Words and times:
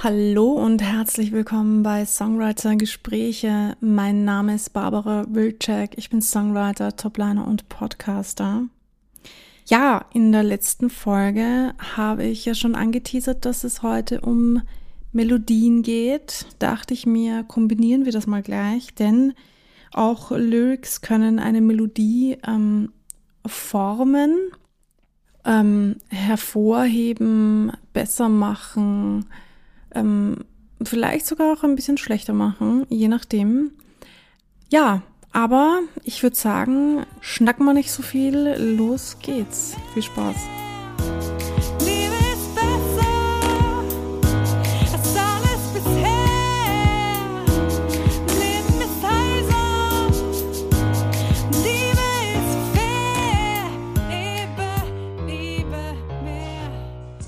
Hallo 0.00 0.52
und 0.52 0.80
herzlich 0.80 1.32
willkommen 1.32 1.82
bei 1.82 2.06
Songwriter 2.06 2.76
Gespräche. 2.76 3.76
Mein 3.80 4.24
Name 4.24 4.54
ist 4.54 4.72
Barbara 4.72 5.26
Wilczek. 5.28 5.98
Ich 5.98 6.08
bin 6.08 6.22
Songwriter, 6.22 6.94
Topliner 6.94 7.44
und 7.48 7.68
Podcaster. 7.68 8.62
Ja, 9.66 10.04
in 10.14 10.30
der 10.30 10.44
letzten 10.44 10.88
Folge 10.88 11.74
habe 11.96 12.22
ich 12.26 12.44
ja 12.44 12.54
schon 12.54 12.76
angeteasert, 12.76 13.44
dass 13.44 13.64
es 13.64 13.82
heute 13.82 14.20
um 14.20 14.62
Melodien 15.10 15.82
geht. 15.82 16.46
Dachte 16.60 16.94
ich 16.94 17.04
mir, 17.04 17.42
kombinieren 17.42 18.04
wir 18.04 18.12
das 18.12 18.28
mal 18.28 18.42
gleich, 18.42 18.94
denn 18.94 19.34
auch 19.92 20.30
Lyrics 20.30 21.00
können 21.00 21.40
eine 21.40 21.60
Melodie 21.60 22.38
ähm, 22.46 22.92
formen, 23.44 24.36
ähm, 25.44 25.96
hervorheben, 26.08 27.72
besser 27.92 28.28
machen, 28.28 29.26
ähm, 29.98 30.36
vielleicht 30.82 31.26
sogar 31.26 31.52
auch 31.52 31.64
ein 31.64 31.76
bisschen 31.76 31.98
schlechter 31.98 32.32
machen, 32.32 32.86
je 32.88 33.08
nachdem. 33.08 33.72
Ja, 34.70 35.02
aber 35.32 35.80
ich 36.04 36.22
würde 36.22 36.36
sagen, 36.36 37.04
schnacken 37.20 37.64
wir 37.64 37.74
nicht 37.74 37.90
so 37.90 38.02
viel, 38.02 38.54
los 38.58 39.16
geht's. 39.20 39.74
Viel 39.94 40.02
Spaß. 40.02 40.36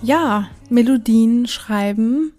Ja, 0.03 0.49
Melodien 0.71 1.47
schreiben 1.47 2.33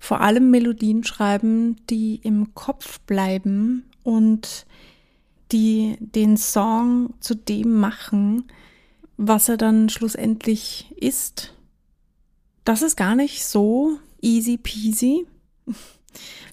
vor 0.00 0.22
allem 0.22 0.50
Melodien 0.50 1.04
schreiben, 1.04 1.76
die 1.88 2.16
im 2.22 2.54
Kopf 2.54 2.98
bleiben 3.00 3.84
und 4.02 4.66
die 5.52 5.96
den 6.00 6.36
Song 6.36 7.14
zu 7.20 7.36
dem 7.36 7.78
machen, 7.78 8.44
was 9.16 9.48
er 9.48 9.58
dann 9.58 9.90
schlussendlich 9.90 10.92
ist. 10.96 11.54
Das 12.64 12.82
ist 12.82 12.96
gar 12.96 13.14
nicht 13.14 13.44
so 13.44 13.98
easy 14.22 14.56
peasy, 14.56 15.26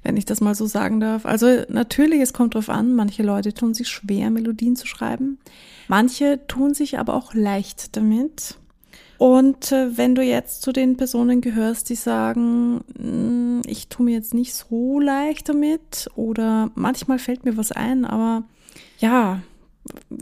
wenn 0.04 0.18
ich 0.18 0.26
das 0.26 0.42
mal 0.42 0.54
so 0.54 0.66
sagen 0.66 1.00
darf. 1.00 1.26
Also 1.26 1.48
natürlich, 1.70 2.22
es 2.22 2.34
kommt 2.34 2.56
drauf 2.56 2.70
an, 2.70 2.96
manche 2.96 3.24
Leute 3.24 3.54
tun 3.54 3.74
sich 3.74 3.88
schwer, 3.88 4.30
Melodien 4.30 4.76
zu 4.76 4.88
schreiben. 4.88 5.40
Manche 5.88 6.46
tun 6.48 6.74
sich 6.74 7.00
aber 7.00 7.14
auch 7.14 7.34
leicht 7.34 7.96
damit. 7.96 8.58
Und 9.18 9.72
äh, 9.72 9.98
wenn 9.98 10.16
du 10.16 10.22
jetzt 10.22 10.62
zu 10.62 10.72
den 10.72 10.96
Personen 10.98 11.42
gehörst, 11.42 11.90
die 11.90 11.96
sagen, 11.96 12.82
hm, 12.98 13.62
ich 13.66 13.88
tue 13.88 14.06
mir 14.06 14.14
jetzt 14.14 14.34
nicht 14.34 14.54
so 14.54 15.00
leicht 15.00 15.50
damit 15.50 16.10
oder 16.16 16.72
manchmal 16.76 17.20
fällt 17.20 17.44
mir 17.44 17.58
was 17.58 17.72
ein, 17.72 18.06
aber 18.06 18.44
ja, 19.00 19.42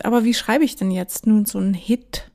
aber 0.04 0.24
wie 0.24 0.34
schreibe 0.34 0.64
ich 0.64 0.76
denn 0.76 0.92
jetzt 0.92 1.28
nun 1.28 1.46
so 1.46 1.58
einen 1.58 1.74
Hit? 1.74 2.32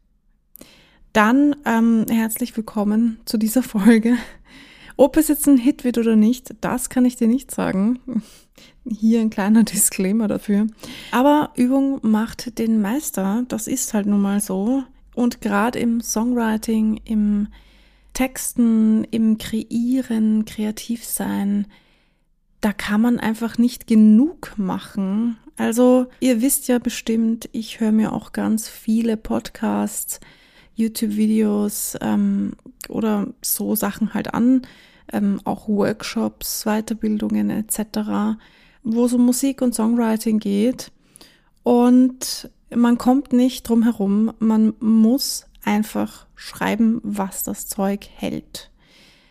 Dann 1.12 1.56
ähm, 1.64 2.06
herzlich 2.08 2.56
willkommen 2.56 3.20
zu 3.24 3.38
dieser 3.38 3.62
Folge. 3.62 4.16
Ob 4.96 5.16
es 5.16 5.28
jetzt 5.28 5.48
ein 5.48 5.56
Hit 5.56 5.82
wird 5.84 5.98
oder 5.98 6.14
nicht, 6.14 6.54
das 6.60 6.90
kann 6.90 7.04
ich 7.04 7.16
dir 7.16 7.26
nicht 7.26 7.50
sagen. 7.50 8.00
Hier 8.86 9.20
ein 9.20 9.30
kleiner 9.30 9.62
Disclaimer 9.64 10.28
dafür. 10.28 10.66
Aber 11.10 11.50
Übung 11.56 12.00
macht 12.02 12.58
den 12.58 12.80
Meister. 12.80 13.44
Das 13.48 13.66
ist 13.66 13.94
halt 13.94 14.06
nun 14.06 14.20
mal 14.20 14.40
so. 14.40 14.84
Und 15.20 15.42
gerade 15.42 15.78
im 15.78 16.00
Songwriting, 16.00 16.98
im 17.04 17.48
Texten, 18.14 19.04
im 19.04 19.36
Kreieren, 19.36 20.46
kreativ 20.46 21.04
sein, 21.04 21.66
da 22.62 22.72
kann 22.72 23.02
man 23.02 23.20
einfach 23.20 23.58
nicht 23.58 23.86
genug 23.86 24.54
machen. 24.56 25.36
Also 25.58 26.06
ihr 26.20 26.40
wisst 26.40 26.68
ja 26.68 26.78
bestimmt, 26.78 27.50
ich 27.52 27.80
höre 27.80 27.92
mir 27.92 28.14
auch 28.14 28.32
ganz 28.32 28.66
viele 28.66 29.18
Podcasts, 29.18 30.20
YouTube-Videos 30.76 31.98
ähm, 32.00 32.52
oder 32.88 33.26
so 33.42 33.74
Sachen 33.74 34.14
halt 34.14 34.32
an, 34.32 34.62
ähm, 35.12 35.38
auch 35.44 35.68
Workshops, 35.68 36.64
Weiterbildungen 36.64 37.50
etc., 37.50 38.38
wo 38.84 39.06
so 39.06 39.18
Musik 39.18 39.60
und 39.60 39.74
Songwriting 39.74 40.38
geht. 40.38 40.90
Und 41.62 42.48
man 42.74 42.98
kommt 42.98 43.32
nicht 43.32 43.68
drum 43.68 43.82
herum, 43.82 44.32
man 44.38 44.74
muss 44.80 45.46
einfach 45.64 46.26
schreiben, 46.34 47.00
was 47.02 47.42
das 47.42 47.68
Zeug 47.68 48.08
hält. 48.14 48.70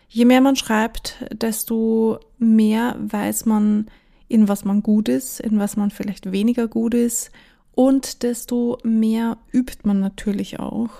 Je 0.08 0.24
mehr 0.24 0.40
man 0.40 0.56
schreibt, 0.56 1.24
desto 1.32 2.18
mehr 2.38 2.96
weiß 3.00 3.46
man, 3.46 3.86
in 4.28 4.48
was 4.48 4.64
man 4.64 4.82
gut 4.82 5.08
ist, 5.08 5.40
in 5.40 5.58
was 5.58 5.76
man 5.76 5.90
vielleicht 5.90 6.32
weniger 6.32 6.68
gut 6.68 6.94
ist 6.94 7.30
und 7.72 8.22
desto 8.22 8.78
mehr 8.82 9.38
übt 9.52 9.78
man 9.84 10.00
natürlich 10.00 10.58
auch. 10.58 10.90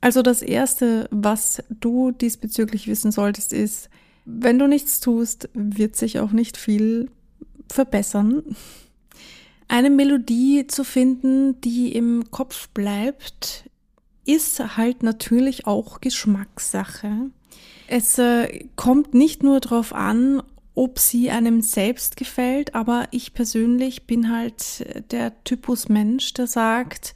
Also 0.00 0.22
das 0.22 0.42
Erste, 0.42 1.08
was 1.10 1.62
du 1.68 2.10
diesbezüglich 2.10 2.86
wissen 2.86 3.10
solltest, 3.10 3.52
ist, 3.52 3.88
wenn 4.24 4.58
du 4.58 4.66
nichts 4.68 5.00
tust, 5.00 5.48
wird 5.54 5.96
sich 5.96 6.18
auch 6.18 6.32
nicht 6.32 6.56
viel 6.56 7.10
verbessern 7.68 8.42
eine 9.68 9.90
Melodie 9.90 10.66
zu 10.66 10.84
finden, 10.84 11.60
die 11.60 11.92
im 11.92 12.30
Kopf 12.30 12.68
bleibt, 12.68 13.68
ist 14.26 14.76
halt 14.76 15.02
natürlich 15.02 15.66
auch 15.66 16.00
Geschmackssache. 16.00 17.30
Es 17.86 18.18
äh, 18.18 18.66
kommt 18.76 19.14
nicht 19.14 19.42
nur 19.42 19.60
darauf 19.60 19.94
an, 19.94 20.42
ob 20.74 20.98
sie 20.98 21.30
einem 21.30 21.60
selbst 21.60 22.16
gefällt, 22.16 22.74
aber 22.74 23.06
ich 23.10 23.32
persönlich 23.32 24.06
bin 24.06 24.32
halt 24.34 25.12
der 25.12 25.44
Typus 25.44 25.88
Mensch, 25.88 26.34
der 26.34 26.46
sagt, 26.46 27.14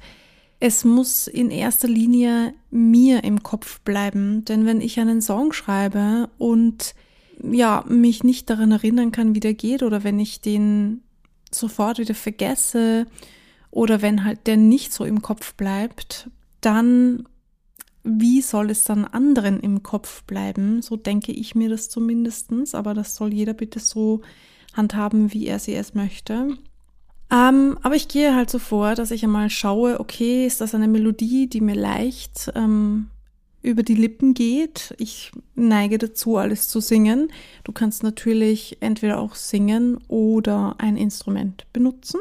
es 0.61 0.85
muss 0.85 1.27
in 1.27 1.51
erster 1.51 1.89
Linie 1.89 2.55
mir 2.71 3.25
im 3.25 3.43
Kopf 3.43 3.81
bleiben. 3.81 4.45
Denn 4.45 4.67
wenn 4.67 4.81
ich 4.81 4.99
einen 5.01 5.23
Song 5.23 5.53
schreibe 5.53 6.29
und 6.39 6.95
ja, 7.43 7.85
mich 7.89 8.25
nicht 8.25 8.51
daran 8.51 8.73
erinnern 8.73 9.13
kann, 9.13 9.35
wie 9.35 9.41
der 9.41 9.55
geht, 9.55 9.83
oder 9.83 10.03
wenn 10.03 10.19
ich 10.19 10.41
den 10.41 11.03
sofort 11.55 11.99
wieder 11.99 12.15
vergesse 12.15 13.07
oder 13.71 14.03
wenn 14.03 14.25
halt 14.25 14.47
der 14.47 14.57
nicht 14.57 14.93
so 14.93 15.05
im 15.05 15.23
Kopf 15.23 15.55
bleibt, 15.55 16.31
dann 16.61 17.27
wie 18.05 18.41
soll 18.41 18.71
es 18.71 18.85
dann 18.85 19.05
anderen 19.05 19.61
im 19.61 19.83
Kopf 19.83 20.23
bleiben? 20.25 20.81
So 20.83 20.97
denke 20.97 21.33
ich 21.33 21.55
mir 21.55 21.69
das 21.69 21.91
zumindestens, 21.91 22.75
aber 22.75 22.95
das 22.95 23.15
soll 23.15 23.35
jeder 23.35 23.55
bitte 23.55 23.81
so 23.81 24.23
handhaben, 24.75 25.33
wie 25.33 25.47
er 25.47 25.59
sie 25.59 25.75
es 25.75 25.95
möchte. 25.95 26.57
Ähm, 27.31 27.79
aber 27.83 27.95
ich 27.95 28.09
gehe 28.09 28.35
halt 28.35 28.49
so 28.49 28.59
vor, 28.59 28.95
dass 28.95 29.11
ich 29.11 29.23
einmal 29.25 29.51
schaue, 29.51 30.01
okay, 30.01 30.47
ist 30.47 30.61
das 30.63 30.75
eine 30.75 30.89
Melodie, 30.89 31.49
die 31.49 31.61
mir 31.61 31.75
leicht 31.75 32.51
ähm, 32.55 33.09
über 33.63 33.83
die 33.83 33.95
Lippen 33.95 34.35
geht. 34.35 34.95
Ich 34.99 35.33
neige 35.55 35.99
dazu, 35.99 36.37
alles 36.37 36.69
zu 36.69 36.81
singen. 36.81 37.33
Du 37.65 37.73
kannst 37.73 38.03
natürlich 38.03 38.79
entweder 38.81 39.19
auch 39.19 39.35
singen 39.35 39.99
oder 40.09 40.77
ein 40.79 40.97
Instrument 40.97 41.67
benutzen. 41.73 42.21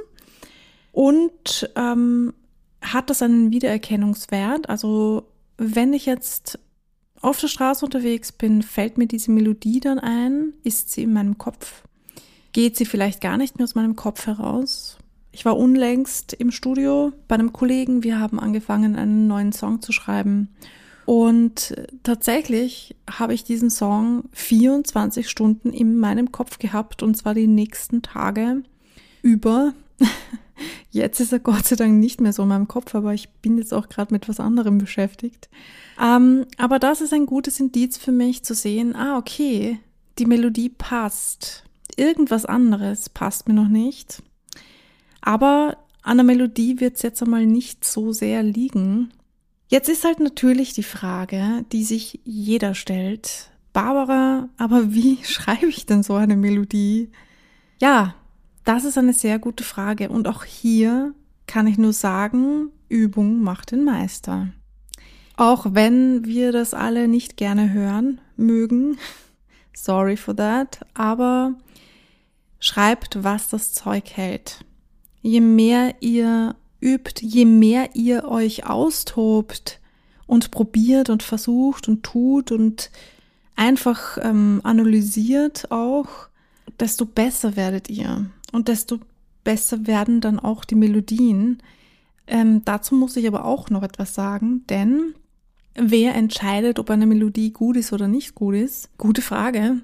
Und 0.91 1.69
ähm, 1.75 2.33
hat 2.81 3.09
das 3.09 3.21
einen 3.21 3.51
Wiedererkennungswert? 3.51 4.69
Also 4.69 5.23
wenn 5.57 5.93
ich 5.93 6.05
jetzt 6.05 6.59
auf 7.21 7.39
der 7.39 7.47
Straße 7.47 7.85
unterwegs 7.85 8.31
bin, 8.31 8.61
fällt 8.61 8.97
mir 8.97 9.07
diese 9.07 9.31
Melodie 9.31 9.79
dann 9.79 9.99
ein? 9.99 10.53
Ist 10.63 10.91
sie 10.91 11.03
in 11.03 11.13
meinem 11.13 11.37
Kopf? 11.37 11.83
Geht 12.51 12.75
sie 12.77 12.85
vielleicht 12.85 13.21
gar 13.21 13.37
nicht 13.37 13.57
mehr 13.57 13.65
aus 13.65 13.75
meinem 13.75 13.95
Kopf 13.95 14.25
heraus? 14.27 14.97
Ich 15.31 15.45
war 15.45 15.57
unlängst 15.57 16.33
im 16.33 16.51
Studio 16.51 17.13
bei 17.27 17.35
einem 17.35 17.53
Kollegen. 17.53 18.03
Wir 18.03 18.19
haben 18.19 18.39
angefangen, 18.39 18.95
einen 18.95 19.27
neuen 19.27 19.51
Song 19.51 19.81
zu 19.81 19.91
schreiben. 19.91 20.49
Und 21.07 21.73
tatsächlich 22.03 22.93
habe 23.09 23.33
ich 23.33 23.45
diesen 23.45 23.69
Song 23.69 24.25
24 24.33 25.29
Stunden 25.29 25.71
in 25.71 25.97
meinem 25.97 26.33
Kopf 26.33 26.59
gehabt 26.59 27.01
und 27.01 27.15
zwar 27.15 27.33
die 27.33 27.47
nächsten 27.47 28.01
Tage 28.01 28.63
über. 29.21 29.73
Jetzt 30.91 31.21
ist 31.21 31.31
er 31.31 31.39
Gott 31.39 31.65
sei 31.65 31.77
Dank 31.77 31.93
nicht 31.93 32.19
mehr 32.19 32.33
so 32.33 32.43
in 32.43 32.49
meinem 32.49 32.67
Kopf, 32.67 32.93
aber 32.93 33.13
ich 33.13 33.29
bin 33.41 33.57
jetzt 33.57 33.73
auch 33.73 33.87
gerade 33.87 34.13
mit 34.13 34.27
was 34.27 34.41
anderem 34.41 34.79
beschäftigt. 34.79 35.47
Ähm, 36.01 36.45
aber 36.57 36.77
das 36.77 36.99
ist 36.99 37.13
ein 37.13 37.25
gutes 37.25 37.61
Indiz 37.61 37.97
für 37.97 38.11
mich 38.11 38.43
zu 38.43 38.53
sehen, 38.53 38.93
ah, 38.93 39.17
okay, 39.17 39.79
die 40.19 40.25
Melodie 40.25 40.69
passt. 40.69 41.63
Irgendwas 41.95 42.45
anderes 42.45 43.07
passt 43.07 43.47
mir 43.47 43.53
noch 43.53 43.69
nicht. 43.69 44.21
Aber 45.21 45.77
an 46.01 46.17
der 46.17 46.25
Melodie 46.25 46.81
wird 46.81 46.97
es 46.97 47.01
jetzt 47.01 47.23
einmal 47.23 47.45
nicht 47.45 47.85
so 47.85 48.11
sehr 48.11 48.43
liegen. 48.43 49.13
Jetzt 49.67 49.89
ist 49.89 50.05
halt 50.05 50.19
natürlich 50.19 50.73
die 50.73 50.83
Frage, 50.83 51.65
die 51.71 51.83
sich 51.83 52.19
jeder 52.23 52.73
stellt. 52.73 53.51
Barbara, 53.73 54.49
aber 54.57 54.93
wie 54.93 55.19
schreibe 55.23 55.67
ich 55.67 55.85
denn 55.85 56.03
so 56.03 56.15
eine 56.15 56.35
Melodie? 56.35 57.09
Ja, 57.79 58.15
das 58.63 58.85
ist 58.85 58.97
eine 58.97 59.13
sehr 59.13 59.39
gute 59.39 59.63
Frage. 59.63 60.09
Und 60.09 60.27
auch 60.27 60.43
hier 60.43 61.13
kann 61.45 61.67
ich 61.67 61.77
nur 61.77 61.93
sagen, 61.93 62.71
Übung 62.89 63.41
macht 63.41 63.71
den 63.71 63.83
Meister. 63.83 64.49
Auch 65.35 65.67
wenn 65.69 66.25
wir 66.25 66.51
das 66.51 66.73
alle 66.73 67.07
nicht 67.07 67.37
gerne 67.37 67.71
hören 67.71 68.19
mögen, 68.35 68.97
Sorry 69.77 70.17
for 70.17 70.35
that. 70.35 70.79
Aber 70.95 71.53
schreibt, 72.59 73.23
was 73.23 73.49
das 73.49 73.73
Zeug 73.73 74.09
hält. 74.15 74.65
Je 75.21 75.39
mehr 75.39 75.95
ihr 75.99 76.55
übt, 76.81 77.25
je 77.25 77.45
mehr 77.45 77.95
ihr 77.95 78.25
euch 78.25 78.65
austobt 78.65 79.79
und 80.25 80.51
probiert 80.51 81.09
und 81.09 81.23
versucht 81.23 81.87
und 81.87 82.03
tut 82.03 82.51
und 82.51 82.91
einfach 83.55 84.17
ähm, 84.21 84.61
analysiert 84.63 85.71
auch, 85.71 86.07
desto 86.79 87.05
besser 87.05 87.55
werdet 87.55 87.89
ihr 87.89 88.27
und 88.51 88.67
desto 88.67 88.99
besser 89.43 89.87
werden 89.87 90.21
dann 90.21 90.39
auch 90.39 90.65
die 90.65 90.75
Melodien. 90.75 91.59
Ähm, 92.27 92.63
dazu 92.65 92.95
muss 92.95 93.15
ich 93.15 93.27
aber 93.27 93.45
auch 93.45 93.69
noch 93.69 93.83
etwas 93.83 94.13
sagen, 94.13 94.65
denn 94.69 95.15
wer 95.75 96.15
entscheidet, 96.15 96.79
ob 96.79 96.89
eine 96.89 97.05
Melodie 97.05 97.51
gut 97.51 97.77
ist 97.77 97.93
oder 97.93 98.07
nicht 98.07 98.35
gut 98.35 98.55
ist? 98.55 98.89
Gute 98.97 99.21
Frage. 99.21 99.81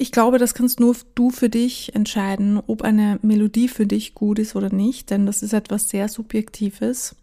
Ich 0.00 0.12
glaube, 0.12 0.38
das 0.38 0.54
kannst 0.54 0.78
nur 0.78 0.94
du 1.16 1.30
für 1.30 1.48
dich 1.48 1.92
entscheiden, 1.96 2.62
ob 2.68 2.82
eine 2.82 3.18
Melodie 3.22 3.66
für 3.66 3.84
dich 3.84 4.14
gut 4.14 4.38
ist 4.38 4.54
oder 4.54 4.72
nicht, 4.72 5.10
denn 5.10 5.26
das 5.26 5.42
ist 5.42 5.52
etwas 5.52 5.88
sehr 5.88 6.08
Subjektives. 6.08 7.16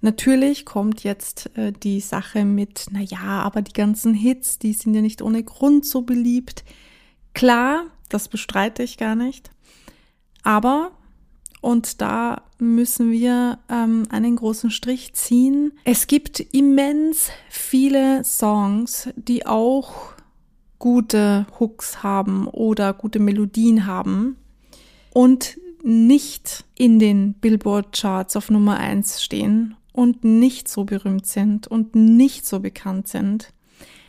Natürlich 0.00 0.64
kommt 0.64 1.04
jetzt 1.04 1.54
äh, 1.58 1.72
die 1.72 2.00
Sache 2.00 2.46
mit, 2.46 2.86
na 2.90 3.00
ja, 3.00 3.42
aber 3.42 3.60
die 3.60 3.74
ganzen 3.74 4.14
Hits, 4.14 4.58
die 4.58 4.72
sind 4.72 4.94
ja 4.94 5.02
nicht 5.02 5.20
ohne 5.20 5.44
Grund 5.44 5.84
so 5.84 6.00
beliebt. 6.00 6.64
Klar, 7.34 7.84
das 8.08 8.28
bestreite 8.28 8.82
ich 8.82 8.96
gar 8.96 9.14
nicht. 9.14 9.50
Aber, 10.42 10.92
und 11.60 12.00
da 12.00 12.44
müssen 12.58 13.12
wir 13.12 13.58
ähm, 13.68 14.04
einen 14.08 14.36
großen 14.36 14.70
Strich 14.70 15.12
ziehen, 15.12 15.72
es 15.84 16.06
gibt 16.06 16.40
immens 16.40 17.28
viele 17.50 18.24
Songs, 18.24 19.10
die 19.16 19.44
auch 19.44 20.14
gute 20.82 21.46
Hooks 21.60 22.02
haben 22.02 22.48
oder 22.48 22.92
gute 22.92 23.20
Melodien 23.20 23.86
haben 23.86 24.36
und 25.14 25.56
nicht 25.84 26.64
in 26.74 26.98
den 26.98 27.34
Billboard-Charts 27.34 28.34
auf 28.34 28.50
Nummer 28.50 28.78
1 28.78 29.22
stehen 29.22 29.76
und 29.92 30.24
nicht 30.24 30.66
so 30.66 30.82
berühmt 30.82 31.24
sind 31.24 31.68
und 31.68 31.94
nicht 31.94 32.46
so 32.46 32.58
bekannt 32.58 33.06
sind. 33.06 33.52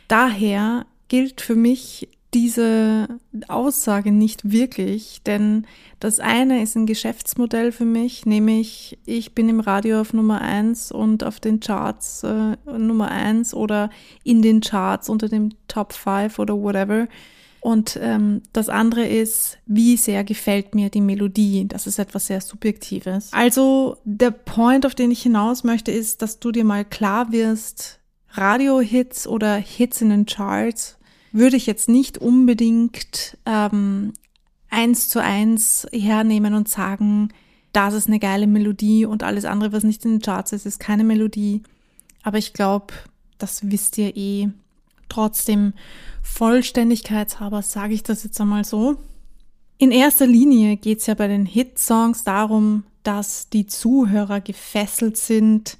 Daher 0.08 0.84
gilt 1.06 1.40
für 1.40 1.54
mich 1.54 2.08
diese 2.34 3.08
Aussage 3.48 4.10
nicht 4.10 4.50
wirklich, 4.50 5.22
denn 5.24 5.66
das 6.00 6.18
eine 6.18 6.62
ist 6.62 6.74
ein 6.74 6.86
Geschäftsmodell 6.86 7.70
für 7.70 7.84
mich, 7.84 8.26
nämlich 8.26 8.98
ich 9.06 9.34
bin 9.34 9.48
im 9.48 9.60
Radio 9.60 10.00
auf 10.00 10.12
Nummer 10.12 10.40
eins 10.40 10.90
und 10.90 11.22
auf 11.22 11.38
den 11.38 11.60
Charts 11.60 12.24
äh, 12.24 12.56
Nummer 12.66 13.10
eins 13.10 13.54
oder 13.54 13.88
in 14.24 14.42
den 14.42 14.60
Charts 14.60 15.08
unter 15.08 15.28
dem 15.28 15.50
Top 15.68 15.92
5 15.92 16.38
oder 16.38 16.60
whatever. 16.60 17.06
Und 17.60 17.98
ähm, 18.02 18.42
das 18.52 18.68
andere 18.68 19.06
ist, 19.06 19.56
wie 19.64 19.96
sehr 19.96 20.22
gefällt 20.22 20.74
mir 20.74 20.90
die 20.90 21.00
Melodie. 21.00 21.66
Das 21.66 21.86
ist 21.86 21.98
etwas 21.98 22.26
sehr 22.26 22.42
Subjektives. 22.42 23.32
Also 23.32 23.96
der 24.04 24.32
Point, 24.32 24.84
auf 24.84 24.94
den 24.94 25.10
ich 25.10 25.22
hinaus 25.22 25.64
möchte, 25.64 25.90
ist, 25.90 26.20
dass 26.20 26.40
du 26.40 26.52
dir 26.52 26.64
mal 26.64 26.84
klar 26.84 27.32
wirst, 27.32 28.00
Radio-Hits 28.32 29.26
oder 29.26 29.54
Hits 29.54 30.02
in 30.02 30.10
den 30.10 30.26
Charts 30.26 30.98
würde 31.34 31.56
ich 31.56 31.66
jetzt 31.66 31.88
nicht 31.88 32.16
unbedingt 32.16 33.36
ähm, 33.44 34.12
eins 34.70 35.08
zu 35.08 35.20
eins 35.20 35.86
hernehmen 35.92 36.54
und 36.54 36.68
sagen, 36.68 37.30
das 37.72 37.92
ist 37.92 38.06
eine 38.06 38.20
geile 38.20 38.46
Melodie 38.46 39.04
und 39.04 39.24
alles 39.24 39.44
andere, 39.44 39.72
was 39.72 39.82
nicht 39.82 40.04
in 40.04 40.12
den 40.12 40.22
Charts 40.22 40.52
ist, 40.52 40.64
ist 40.64 40.78
keine 40.78 41.02
Melodie. 41.02 41.62
Aber 42.22 42.38
ich 42.38 42.52
glaube, 42.52 42.94
das 43.38 43.68
wisst 43.68 43.98
ihr 43.98 44.16
eh. 44.16 44.48
Trotzdem, 45.08 45.74
Vollständigkeitshaber 46.22 47.62
sage 47.62 47.94
ich 47.94 48.04
das 48.04 48.22
jetzt 48.22 48.40
einmal 48.40 48.64
so. 48.64 48.96
In 49.76 49.90
erster 49.90 50.28
Linie 50.28 50.76
geht 50.76 51.00
es 51.00 51.06
ja 51.06 51.14
bei 51.14 51.26
den 51.26 51.46
Hitsongs 51.46 52.22
darum, 52.22 52.84
dass 53.02 53.48
die 53.48 53.66
Zuhörer 53.66 54.40
gefesselt 54.40 55.16
sind 55.16 55.78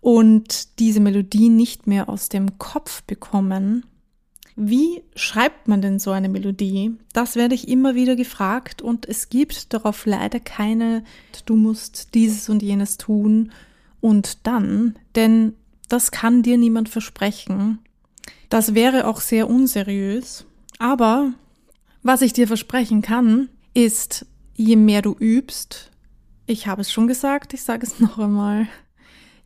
und 0.00 0.80
diese 0.80 0.98
Melodie 0.98 1.50
nicht 1.50 1.86
mehr 1.86 2.08
aus 2.08 2.28
dem 2.28 2.58
Kopf 2.58 3.02
bekommen. 3.04 3.86
Wie 4.60 5.04
schreibt 5.14 5.68
man 5.68 5.80
denn 5.80 6.00
so 6.00 6.10
eine 6.10 6.28
Melodie? 6.28 6.90
Das 7.12 7.36
werde 7.36 7.54
ich 7.54 7.68
immer 7.68 7.94
wieder 7.94 8.16
gefragt 8.16 8.82
und 8.82 9.06
es 9.06 9.28
gibt 9.28 9.72
darauf 9.72 10.04
leider 10.04 10.40
keine, 10.40 11.04
du 11.46 11.54
musst 11.54 12.14
dieses 12.14 12.48
und 12.48 12.60
jenes 12.60 12.96
tun 12.96 13.52
und 14.00 14.48
dann, 14.48 14.96
denn 15.14 15.52
das 15.88 16.10
kann 16.10 16.42
dir 16.42 16.58
niemand 16.58 16.88
versprechen. 16.88 17.78
Das 18.48 18.74
wäre 18.74 19.06
auch 19.06 19.20
sehr 19.20 19.48
unseriös. 19.48 20.44
Aber 20.80 21.34
was 22.02 22.20
ich 22.20 22.32
dir 22.32 22.48
versprechen 22.48 23.00
kann, 23.00 23.48
ist, 23.74 24.26
je 24.56 24.74
mehr 24.74 25.02
du 25.02 25.14
übst, 25.20 25.92
ich 26.46 26.66
habe 26.66 26.80
es 26.80 26.90
schon 26.90 27.06
gesagt, 27.06 27.54
ich 27.54 27.62
sage 27.62 27.86
es 27.86 28.00
noch 28.00 28.18
einmal, 28.18 28.66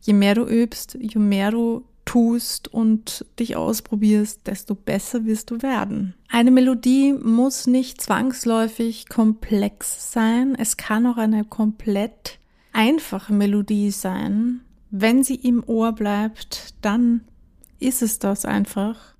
je 0.01 0.13
mehr 0.13 0.33
du 0.33 0.47
übst, 0.47 0.97
je 0.99 1.19
mehr 1.19 1.51
du 1.51 1.85
tust 2.13 2.71
und 2.71 3.25
dich 3.39 3.55
ausprobierst, 3.55 4.45
desto 4.45 4.75
besser 4.75 5.25
wirst 5.25 5.49
du 5.49 5.63
werden. 5.63 6.13
Eine 6.29 6.51
Melodie 6.51 7.11
muss 7.11 7.65
nicht 7.65 8.01
zwangsläufig 8.01 9.09
komplex 9.09 10.11
sein. 10.11 10.53
Es 10.53 10.77
kann 10.77 11.07
auch 11.07 11.17
eine 11.17 11.43
komplett 11.43 12.37
einfache 12.71 13.33
Melodie 13.33 13.89
sein. 13.89 14.61
Wenn 14.91 15.23
sie 15.23 15.33
im 15.33 15.63
Ohr 15.65 15.93
bleibt, 15.93 16.75
dann 16.81 17.21
ist 17.79 18.03
es 18.03 18.19
das 18.19 18.45
einfach. 18.45 19.15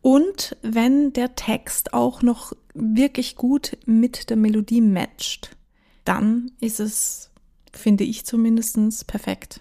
Und 0.00 0.56
wenn 0.62 1.12
der 1.12 1.34
Text 1.34 1.92
auch 1.92 2.22
noch 2.22 2.52
wirklich 2.72 3.34
gut 3.34 3.76
mit 3.84 4.30
der 4.30 4.36
Melodie 4.36 4.80
matcht, 4.80 5.56
dann 6.04 6.52
ist 6.60 6.78
es, 6.78 7.32
finde 7.72 8.04
ich 8.04 8.24
zumindest, 8.24 9.08
perfekt. 9.08 9.60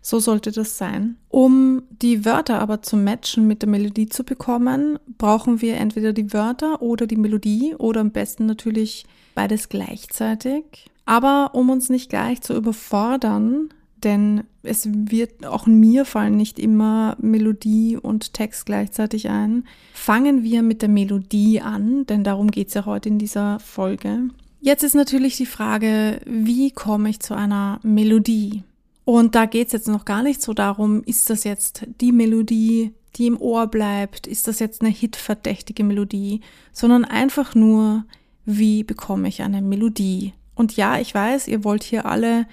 So 0.00 0.18
sollte 0.18 0.52
das 0.52 0.78
sein. 0.78 1.16
Um 1.28 1.82
die 1.90 2.24
Wörter 2.24 2.60
aber 2.60 2.82
zu 2.82 2.96
matchen 2.96 3.46
mit 3.46 3.62
der 3.62 3.68
Melodie 3.68 4.08
zu 4.08 4.24
bekommen, 4.24 4.98
brauchen 5.18 5.60
wir 5.60 5.76
entweder 5.76 6.12
die 6.12 6.32
Wörter 6.32 6.82
oder 6.82 7.06
die 7.06 7.16
Melodie 7.16 7.74
oder 7.76 8.00
am 8.00 8.10
besten 8.10 8.46
natürlich 8.46 9.06
beides 9.34 9.68
gleichzeitig. 9.68 10.90
Aber 11.04 11.50
um 11.54 11.70
uns 11.70 11.88
nicht 11.88 12.10
gleich 12.10 12.40
zu 12.42 12.54
überfordern, 12.54 13.70
denn 14.04 14.44
es 14.62 14.88
wird 14.90 15.46
auch 15.46 15.66
mir 15.66 16.04
fallen 16.04 16.36
nicht 16.36 16.58
immer 16.58 17.16
Melodie 17.20 17.96
und 17.96 18.34
Text 18.34 18.66
gleichzeitig 18.66 19.28
ein. 19.28 19.64
Fangen 19.92 20.42
wir 20.42 20.62
mit 20.62 20.82
der 20.82 20.88
Melodie 20.88 21.60
an, 21.60 22.06
denn 22.06 22.24
darum 22.24 22.50
geht 22.50 22.68
es 22.68 22.74
ja 22.74 22.84
heute 22.84 23.08
in 23.08 23.18
dieser 23.18 23.58
Folge. 23.60 24.28
Jetzt 24.60 24.84
ist 24.84 24.94
natürlich 24.94 25.36
die 25.36 25.46
Frage, 25.46 26.20
wie 26.24 26.70
komme 26.70 27.10
ich 27.10 27.20
zu 27.20 27.34
einer 27.34 27.80
Melodie? 27.82 28.62
Und 29.04 29.34
da 29.34 29.46
geht 29.46 29.68
es 29.68 29.72
jetzt 29.72 29.88
noch 29.88 30.04
gar 30.04 30.22
nicht 30.22 30.42
so 30.42 30.54
darum, 30.54 31.02
ist 31.04 31.30
das 31.30 31.44
jetzt 31.44 31.86
die 32.00 32.12
Melodie, 32.12 32.92
die 33.16 33.26
im 33.26 33.40
Ohr 33.40 33.66
bleibt, 33.66 34.26
ist 34.26 34.48
das 34.48 34.58
jetzt 34.58 34.80
eine 34.80 34.90
hitverdächtige 34.90 35.84
Melodie, 35.84 36.40
sondern 36.72 37.04
einfach 37.04 37.54
nur, 37.54 38.04
wie 38.44 38.84
bekomme 38.84 39.28
ich 39.28 39.42
eine 39.42 39.60
Melodie? 39.60 40.32
Und 40.54 40.76
ja, 40.76 40.98
ich 40.98 41.14
weiß, 41.14 41.48
ihr 41.48 41.64
wollt 41.64 41.82
hier 41.82 42.06
alle 42.06 42.46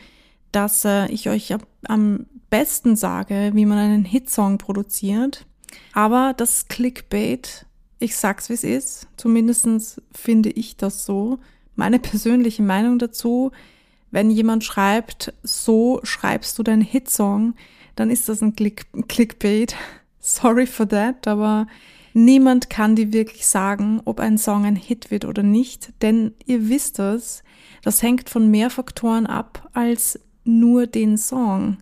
dass 0.51 0.85
äh, 0.85 1.07
ich 1.11 1.29
euch 1.29 1.53
am 1.87 2.25
besten 2.49 2.95
sage, 2.95 3.51
wie 3.53 3.65
man 3.65 3.77
einen 3.77 4.05
Hitsong 4.05 4.57
produziert. 4.57 5.45
Aber 5.93 6.33
das 6.35 6.67
Clickbait, 6.67 7.65
ich 7.99 8.15
sag's 8.15 8.49
wie 8.49 8.53
es 8.53 8.63
ist, 8.63 9.07
zumindestens 9.17 10.01
finde 10.11 10.49
ich 10.49 10.77
das 10.77 11.05
so. 11.05 11.39
Meine 11.75 11.99
persönliche 11.99 12.63
Meinung 12.63 12.99
dazu, 12.99 13.51
wenn 14.11 14.29
jemand 14.29 14.63
schreibt, 14.63 15.33
so 15.43 15.99
schreibst 16.03 16.57
du 16.57 16.63
deinen 16.63 16.81
Hitsong, 16.81 17.53
dann 17.95 18.09
ist 18.09 18.29
das 18.29 18.41
ein 18.41 18.55
Click 18.55 18.87
Clickbait. 19.07 19.75
Sorry 20.19 20.67
for 20.67 20.87
that, 20.89 21.27
aber 21.27 21.67
niemand 22.13 22.69
kann 22.69 22.95
dir 22.95 23.13
wirklich 23.13 23.47
sagen, 23.47 24.01
ob 24.05 24.19
ein 24.19 24.37
Song 24.37 24.65
ein 24.65 24.75
Hit 24.75 25.11
wird 25.11 25.25
oder 25.25 25.43
nicht, 25.43 25.93
denn 26.01 26.33
ihr 26.45 26.69
wisst 26.69 26.99
das, 26.99 27.43
das 27.83 28.01
hängt 28.01 28.29
von 28.29 28.51
mehr 28.51 28.69
Faktoren 28.69 29.25
ab 29.25 29.69
als 29.73 30.19
nur 30.43 30.87
den 30.87 31.17
Song. 31.17 31.77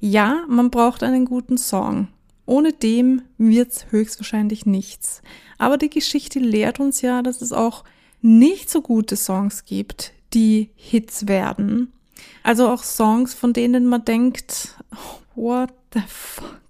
Ja, 0.00 0.44
man 0.48 0.70
braucht 0.70 1.02
einen 1.02 1.24
guten 1.24 1.58
Song. 1.58 2.08
Ohne 2.44 2.72
dem 2.72 3.22
wird's 3.38 3.86
höchstwahrscheinlich 3.90 4.66
nichts. 4.66 5.22
Aber 5.58 5.78
die 5.78 5.90
Geschichte 5.90 6.38
lehrt 6.38 6.80
uns 6.80 7.02
ja, 7.02 7.22
dass 7.22 7.42
es 7.42 7.52
auch 7.52 7.84
nicht 8.22 8.70
so 8.70 8.82
gute 8.82 9.16
Songs 9.16 9.64
gibt, 9.64 10.12
die 10.36 10.70
Hits 10.76 11.26
werden. 11.26 11.92
Also 12.42 12.68
auch 12.68 12.84
Songs, 12.84 13.34
von 13.34 13.52
denen 13.52 13.86
man 13.86 14.04
denkt, 14.04 14.76
what 15.34 15.72
the 15.92 16.02
fuck? 16.06 16.60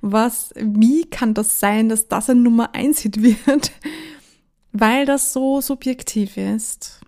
Was, 0.00 0.52
wie 0.56 1.04
kann 1.04 1.34
das 1.34 1.60
sein, 1.60 1.88
dass 1.88 2.08
das 2.08 2.30
ein 2.30 2.42
Nummer 2.42 2.74
1 2.74 3.00
Hit 3.00 3.22
wird? 3.22 3.72
Weil 4.72 5.04
das 5.04 5.32
so 5.32 5.60
subjektiv 5.60 6.38
ist. 6.38 7.00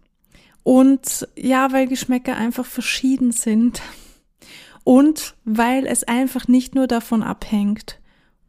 Und 0.62 1.26
ja, 1.36 1.72
weil 1.72 1.86
Geschmäcker 1.86 2.36
einfach 2.36 2.66
verschieden 2.66 3.32
sind. 3.32 3.80
Und 4.82 5.34
weil 5.44 5.86
es 5.86 6.04
einfach 6.04 6.46
nicht 6.46 6.74
nur 6.74 6.86
davon 6.86 7.22
abhängt, 7.22 7.98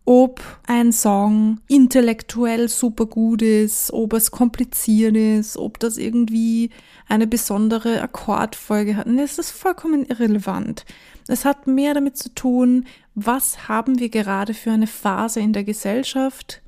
ob 0.06 0.42
ein 0.68 0.92
Song 0.92 1.60
intellektuell 1.68 2.70
super 2.70 3.08
gut 3.08 3.42
ist, 3.42 3.92
ob 3.92 4.14
es 4.14 4.30
kompliziert 4.32 5.18
ist, 5.18 5.58
ob 5.58 5.80
das 5.80 5.98
irgendwie 5.98 6.70
eine 7.08 7.28
besondere 7.28 8.02
Akkordfolge 8.02 8.98
hat. 8.98 9.08
Das 9.08 9.40
ist 9.40 9.52
vollkommen 9.52 10.06
irrelevant. 10.06 10.86
Es 11.28 11.44
hat 11.44 11.66
mehr 11.66 11.96
damit 11.96 12.18
zu 12.18 12.34
tun, 12.34 12.86
was 13.16 13.68
haben 13.68 14.00
wir 14.00 14.10
gerade 14.10 14.54
für 14.54 14.72
eine 14.72 14.88
Phase 14.88 15.40
in 15.40 15.54
der 15.54 15.64
Gesellschaft, 15.64 16.62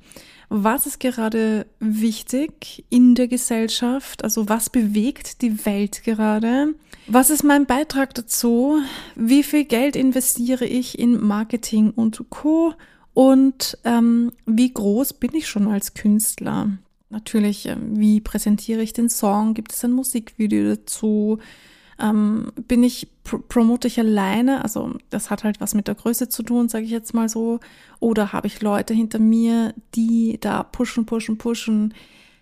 was 0.48 0.86
ist 0.86 0.98
gerade 0.98 1.66
wichtig 1.78 2.84
in 2.88 3.14
der 3.14 3.28
Gesellschaft, 3.28 4.24
also 4.24 4.48
was 4.48 4.70
bewegt 4.70 5.42
die 5.42 5.64
Welt 5.66 6.02
gerade, 6.04 6.74
was 7.06 7.30
ist 7.30 7.44
mein 7.44 7.66
Beitrag 7.66 8.14
dazu, 8.14 8.78
wie 9.14 9.42
viel 9.42 9.64
Geld 9.64 9.94
investiere 9.94 10.64
ich 10.64 10.98
in 10.98 11.20
Marketing 11.20 11.90
und 11.90 12.24
Co 12.30 12.74
und 13.18 13.76
ähm, 13.82 14.30
wie 14.46 14.72
groß 14.72 15.14
bin 15.14 15.34
ich 15.34 15.48
schon 15.48 15.66
als 15.66 15.94
Künstler. 15.94 16.78
Natürlich, 17.10 17.66
äh, 17.66 17.74
wie 17.80 18.20
präsentiere 18.20 18.80
ich 18.80 18.92
den 18.92 19.08
Song, 19.08 19.54
gibt 19.54 19.72
es 19.72 19.84
ein 19.84 19.90
Musikvideo 19.90 20.76
dazu, 20.76 21.40
ähm, 21.98 22.52
bin 22.68 22.84
ich, 22.84 23.08
pr 23.24 23.40
promote 23.40 23.88
ich 23.88 23.98
alleine, 23.98 24.62
also 24.62 24.94
das 25.10 25.30
hat 25.30 25.42
halt 25.42 25.60
was 25.60 25.74
mit 25.74 25.88
der 25.88 25.96
Größe 25.96 26.28
zu 26.28 26.44
tun, 26.44 26.68
sage 26.68 26.84
ich 26.84 26.92
jetzt 26.92 27.12
mal 27.12 27.28
so, 27.28 27.58
oder 27.98 28.32
habe 28.32 28.46
ich 28.46 28.62
Leute 28.62 28.94
hinter 28.94 29.18
mir, 29.18 29.74
die 29.96 30.38
da 30.40 30.62
pushen, 30.62 31.04
pushen, 31.04 31.38
pushen. 31.38 31.94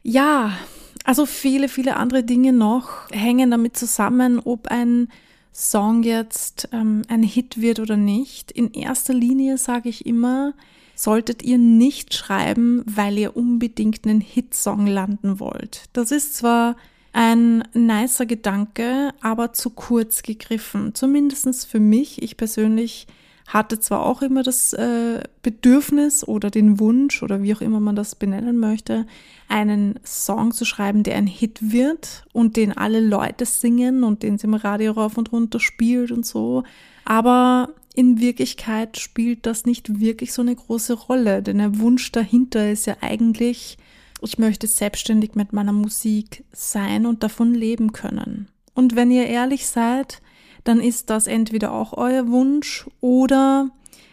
Ja, 0.02 0.58
also 1.04 1.24
viele, 1.24 1.70
viele 1.70 1.96
andere 1.96 2.22
Dinge 2.22 2.52
noch 2.52 3.08
hängen 3.12 3.50
damit 3.50 3.78
zusammen, 3.78 4.40
ob 4.40 4.68
ein 4.68 5.08
Song 5.58 6.02
jetzt 6.02 6.68
ähm, 6.72 7.02
ein 7.08 7.22
Hit 7.22 7.60
wird 7.60 7.80
oder 7.80 7.96
nicht. 7.96 8.52
In 8.52 8.72
erster 8.74 9.14
Linie 9.14 9.56
sage 9.56 9.88
ich 9.88 10.04
immer, 10.04 10.52
solltet 10.94 11.42
ihr 11.42 11.56
nicht 11.56 12.12
schreiben, 12.12 12.82
weil 12.86 13.16
ihr 13.16 13.38
unbedingt 13.38 14.06
einen 14.06 14.20
Hitsong 14.20 14.86
landen 14.86 15.40
wollt. 15.40 15.84
Das 15.94 16.10
ist 16.10 16.34
zwar 16.34 16.76
ein 17.14 17.64
nicer 17.72 18.26
Gedanke, 18.26 19.14
aber 19.22 19.54
zu 19.54 19.70
kurz 19.70 20.22
gegriffen. 20.22 20.94
Zumindestens 20.94 21.64
für 21.64 21.80
mich. 21.80 22.22
Ich 22.22 22.36
persönlich 22.36 23.06
hatte 23.46 23.78
zwar 23.78 24.04
auch 24.04 24.22
immer 24.22 24.42
das 24.42 24.72
äh, 24.72 25.22
Bedürfnis 25.42 26.26
oder 26.26 26.50
den 26.50 26.80
Wunsch 26.80 27.22
oder 27.22 27.42
wie 27.42 27.54
auch 27.54 27.60
immer 27.60 27.80
man 27.80 27.96
das 27.96 28.14
benennen 28.14 28.58
möchte, 28.58 29.06
einen 29.48 30.00
Song 30.04 30.52
zu 30.52 30.64
schreiben, 30.64 31.04
der 31.04 31.16
ein 31.16 31.28
Hit 31.28 31.72
wird 31.72 32.24
und 32.32 32.56
den 32.56 32.76
alle 32.76 33.00
Leute 33.00 33.46
singen 33.46 34.02
und 34.02 34.22
den 34.22 34.38
sie 34.38 34.46
im 34.46 34.54
Radio 34.54 34.92
rauf 34.92 35.16
und 35.16 35.32
runter 35.32 35.60
spielt 35.60 36.10
und 36.10 36.26
so. 36.26 36.64
Aber 37.04 37.70
in 37.94 38.20
Wirklichkeit 38.20 38.98
spielt 38.98 39.46
das 39.46 39.64
nicht 39.64 40.00
wirklich 40.00 40.32
so 40.32 40.42
eine 40.42 40.54
große 40.54 40.92
Rolle, 40.92 41.42
denn 41.42 41.58
der 41.58 41.78
Wunsch 41.78 42.12
dahinter 42.12 42.70
ist 42.70 42.86
ja 42.86 42.96
eigentlich, 43.00 43.78
ich 44.20 44.38
möchte 44.38 44.66
selbstständig 44.66 45.34
mit 45.34 45.52
meiner 45.52 45.72
Musik 45.72 46.44
sein 46.52 47.06
und 47.06 47.22
davon 47.22 47.54
leben 47.54 47.92
können. 47.92 48.48
Und 48.74 48.96
wenn 48.96 49.10
ihr 49.10 49.26
ehrlich 49.26 49.66
seid, 49.66 50.20
dann 50.66 50.80
ist 50.80 51.10
das 51.10 51.26
entweder 51.26 51.72
auch 51.72 51.92
euer 51.92 52.28
Wunsch 52.28 52.86
oder 53.00 53.70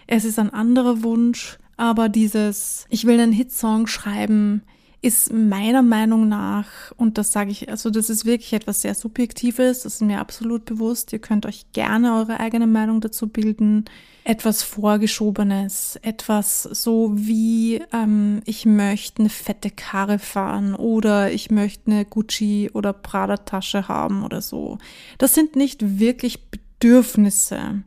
es 0.08 0.26
ist 0.26 0.40
ein 0.40 0.52
anderer 0.52 1.04
Wunsch, 1.04 1.58
aber 1.78 2.10
dieses, 2.10 2.86
ich 2.90 3.06
will 3.06 3.20
einen 3.20 3.32
Hitsong 3.32 3.88
schreiben, 3.88 4.64
ist 5.04 5.34
meiner 5.34 5.82
Meinung 5.82 6.30
nach, 6.30 6.66
und 6.96 7.18
das 7.18 7.34
sage 7.34 7.52
ich, 7.52 7.70
also 7.70 7.90
das 7.90 8.10
ist 8.10 8.26
wirklich 8.26 8.54
etwas 8.54 8.82
sehr 8.82 8.96
Subjektives, 8.96 9.84
das 9.84 9.96
ist 9.96 10.02
mir 10.02 10.20
absolut 10.20 10.64
bewusst, 10.64 11.12
ihr 11.12 11.20
könnt 11.20 11.46
euch 11.46 11.66
gerne 11.74 12.16
eure 12.16 12.40
eigene 12.40 12.68
Meinung 12.68 13.02
dazu 13.02 13.28
bilden, 13.28 13.84
etwas 14.24 14.64
Vorgeschobenes, 14.64 16.00
etwas 16.02 16.64
so 16.64 17.12
wie, 17.16 17.82
ähm, 17.92 18.42
ich 18.46 18.66
möchte 18.66 19.20
eine 19.20 19.30
fette 19.30 19.72
Karre 19.72 20.20
fahren 20.20 20.74
oder 20.74 21.32
ich 21.34 21.52
möchte 21.52 21.92
eine 21.92 22.06
Gucci 22.06 22.70
oder 22.74 22.94
Prada 22.94 23.36
Tasche 23.36 23.90
haben 23.90 24.24
oder 24.24 24.42
so. 24.42 24.78
Das 25.18 25.36
sind 25.36 25.58
nicht 25.58 26.00
wirklich 26.00 26.46
Bedürfnisse. 26.50 27.84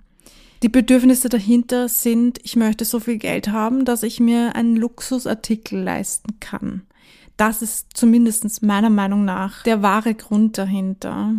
Die 0.62 0.68
Bedürfnisse 0.68 1.30
dahinter 1.30 1.88
sind, 1.88 2.40
ich 2.42 2.56
möchte 2.56 2.84
so 2.84 3.00
viel 3.00 3.16
Geld 3.16 3.48
haben, 3.48 3.86
dass 3.86 4.02
ich 4.02 4.20
mir 4.20 4.54
einen 4.54 4.76
Luxusartikel 4.76 5.80
leisten 5.80 6.40
kann. 6.40 6.82
Das 7.36 7.62
ist 7.62 7.88
zumindest 7.94 8.62
meiner 8.62 8.90
Meinung 8.90 9.24
nach 9.24 9.62
der 9.64 9.82
wahre 9.82 10.14
Grund 10.14 10.56
dahinter. 10.58 11.34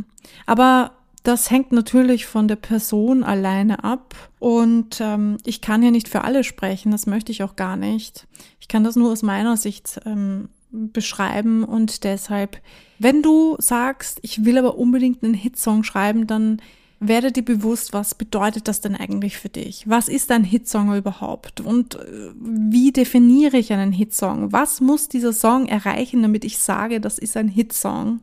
Aber 0.45 0.91
das 1.23 1.51
hängt 1.51 1.73
natürlich 1.73 2.25
von 2.25 2.47
der 2.47 2.55
Person 2.55 3.23
alleine 3.23 3.83
ab 3.83 4.15
und 4.39 5.01
ähm, 5.01 5.37
ich 5.45 5.59
kann 5.59 5.83
ja 5.83 5.91
nicht 5.91 6.07
für 6.07 6.23
alle 6.23 6.45
sprechen, 6.45 6.91
das 6.91 7.05
möchte 7.05 7.33
ich 7.33 7.43
auch 7.43 7.57
gar 7.57 7.75
nicht. 7.75 8.27
Ich 8.61 8.69
kann 8.69 8.85
das 8.85 8.95
nur 8.95 9.11
aus 9.11 9.23
meiner 9.23 9.57
Sicht 9.57 9.99
ähm, 10.05 10.47
beschreiben 10.71 11.65
und 11.65 12.05
deshalb, 12.05 12.61
wenn 12.99 13.21
du 13.21 13.57
sagst, 13.59 14.19
ich 14.21 14.45
will 14.45 14.57
aber 14.57 14.77
unbedingt 14.77 15.21
einen 15.21 15.33
Hitsong 15.33 15.83
schreiben, 15.83 16.27
dann 16.27 16.61
werde 16.99 17.31
dir 17.31 17.43
bewusst, 17.45 17.93
was 17.93 18.15
bedeutet 18.15 18.67
das 18.67 18.81
denn 18.81 18.95
eigentlich 18.95 19.37
für 19.37 19.49
dich? 19.49 19.87
Was 19.87 20.07
ist 20.07 20.31
ein 20.31 20.43
Hitsong 20.43 20.95
überhaupt? 20.95 21.61
Und 21.61 21.95
äh, 21.95 22.31
wie 22.39 22.91
definiere 22.91 23.57
ich 23.57 23.71
einen 23.71 23.91
Hitsong? 23.91 24.51
Was 24.51 24.81
muss 24.81 25.09
dieser 25.09 25.33
Song 25.33 25.67
erreichen, 25.67 26.21
damit 26.21 26.43
ich 26.43 26.57
sage, 26.57 26.99
das 26.99 27.17
ist 27.17 27.37
ein 27.37 27.47
Hitsong? 27.47 28.19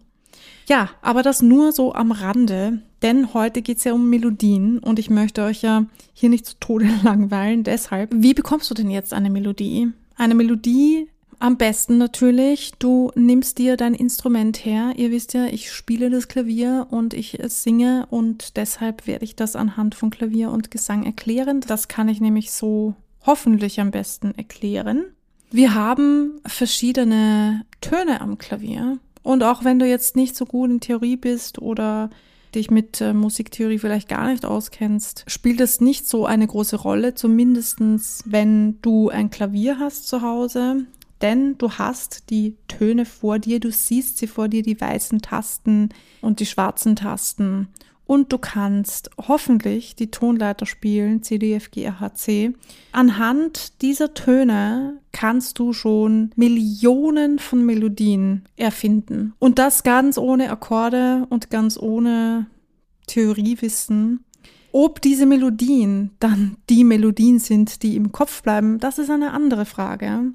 Ja, 0.67 0.91
aber 1.03 1.23
das 1.23 1.43
nur 1.43 1.73
so 1.73 1.93
am 1.95 2.11
Rande, 2.11 2.81
denn 3.03 3.35
heute 3.35 3.61
geht's 3.61 3.85
ja 3.85 3.93
um 3.93 4.09
Melodien 4.09 4.79
und 4.79 4.99
ich 4.99 5.11
möchte 5.11 5.43
euch 5.43 5.63
ja 5.63 5.85
hier 6.15 6.31
nicht 6.31 6.47
zu 6.47 6.55
Tode 6.59 6.89
langweilen. 7.03 7.65
Deshalb, 7.65 8.11
wie 8.15 8.35
bekommst 8.35 8.71
du 8.71 8.75
denn 8.75 8.91
jetzt 8.91 9.13
eine 9.13 9.31
Melodie? 9.31 9.93
Eine 10.17 10.35
Melodie 10.35 11.09
am 11.39 11.57
besten 11.57 11.99
natürlich, 11.99 12.73
du 12.79 13.11
nimmst 13.15 13.59
dir 13.59 13.77
dein 13.77 13.95
Instrument 13.95 14.65
her. 14.65 14.93
Ihr 14.97 15.11
wisst 15.11 15.35
ja, 15.35 15.47
ich 15.47 15.73
spiele 15.73 16.11
das 16.11 16.29
Klavier 16.29 16.87
und 16.91 17.15
ich 17.15 17.39
singe 17.47 18.07
und 18.11 18.57
deshalb 18.57 19.07
werde 19.07 19.25
ich 19.25 19.37
das 19.37 19.57
anhand 19.57 19.95
von 19.95 20.11
Klavier 20.11 20.51
und 20.51 20.71
Gesang 20.71 21.05
erklären. 21.05 21.61
Das 21.61 21.89
kann 21.89 22.09
ich 22.09 22.21
nämlich 22.21 22.51
so 22.53 22.95
hoffentlich 23.27 23.81
am 23.81 23.91
besten 23.91 24.33
erklären. 24.37 25.05
Wir 25.51 25.75
haben 25.75 26.41
verschiedene 26.47 27.65
Töne 27.81 28.21
am 28.21 28.39
Klavier 28.39 28.99
und 29.23 29.43
auch 29.43 29.65
wenn 29.65 29.79
du 29.79 29.87
jetzt 29.87 30.17
nicht 30.17 30.37
so 30.37 30.47
gut 30.47 30.71
in 30.71 30.81
Theorie 30.81 31.17
bist 31.17 31.61
oder 31.61 32.11
dich 32.55 32.71
mit 32.71 33.01
äh, 33.01 33.13
Musiktheorie 33.13 33.79
vielleicht 33.79 34.09
gar 34.09 34.29
nicht 34.29 34.45
auskennst, 34.45 35.25
spielt 35.27 35.61
es 35.61 35.81
nicht 35.81 36.09
so 36.09 36.27
eine 36.27 36.47
große 36.47 36.77
Rolle, 36.77 37.15
zumindestens 37.15 38.23
wenn 38.27 38.81
du 38.81 39.09
ein 39.09 39.31
Klavier 39.31 39.79
hast 39.79 40.09
zu 40.09 40.23
Hause 40.23 40.87
denn 41.25 41.57
du 41.57 41.73
hast 41.73 42.29
die 42.29 42.55
Töne 42.69 43.07
vor 43.07 43.39
dir, 43.39 43.59
du 43.59 43.73
siehst 43.73 44.19
sie 44.19 44.27
vor 44.27 44.49
dir, 44.49 44.63
die 44.63 44.79
weißen 44.79 45.23
Tasten 45.23 45.89
und 46.21 46.39
die 46.39 46.47
schwarzen 46.47 46.97
Tasten. 46.97 47.69
Und 48.07 48.31
du 48.31 48.37
kannst 48.37 49.11
hoffentlich 49.17 49.97
die 49.97 50.11
Tonleiter 50.11 50.67
spielen, 50.67 51.23
C, 51.23 51.39
D, 51.39 51.55
F. 51.55 51.71
Anhand 52.93 53.81
dieser 53.81 54.13
Töne 54.13 55.01
kannst 55.13 55.59
du 55.59 55.73
schon 55.73 56.31
Millionen 56.37 57.39
von 57.39 57.65
Melodien 57.65 58.45
erfinden. 58.57 59.33
Und 59.39 59.59
das 59.59 59.83
ganz 59.83 60.19
ohne 60.19 60.51
Akkorde 60.51 61.27
und 61.31 61.49
ganz 61.49 61.79
ohne 61.79 62.47
Theoriewissen. 63.07 64.23
Ob 64.73 65.01
diese 65.01 65.25
Melodien 65.25 66.11
dann 66.19 66.57
die 66.69 66.85
Melodien 66.85 67.39
sind, 67.39 67.83
die 67.83 67.97
im 67.97 68.13
Kopf 68.13 68.43
bleiben, 68.43 68.79
das 68.81 68.99
ist 68.99 69.09
eine 69.09 69.33
andere 69.33 69.65
Frage. 69.65 70.33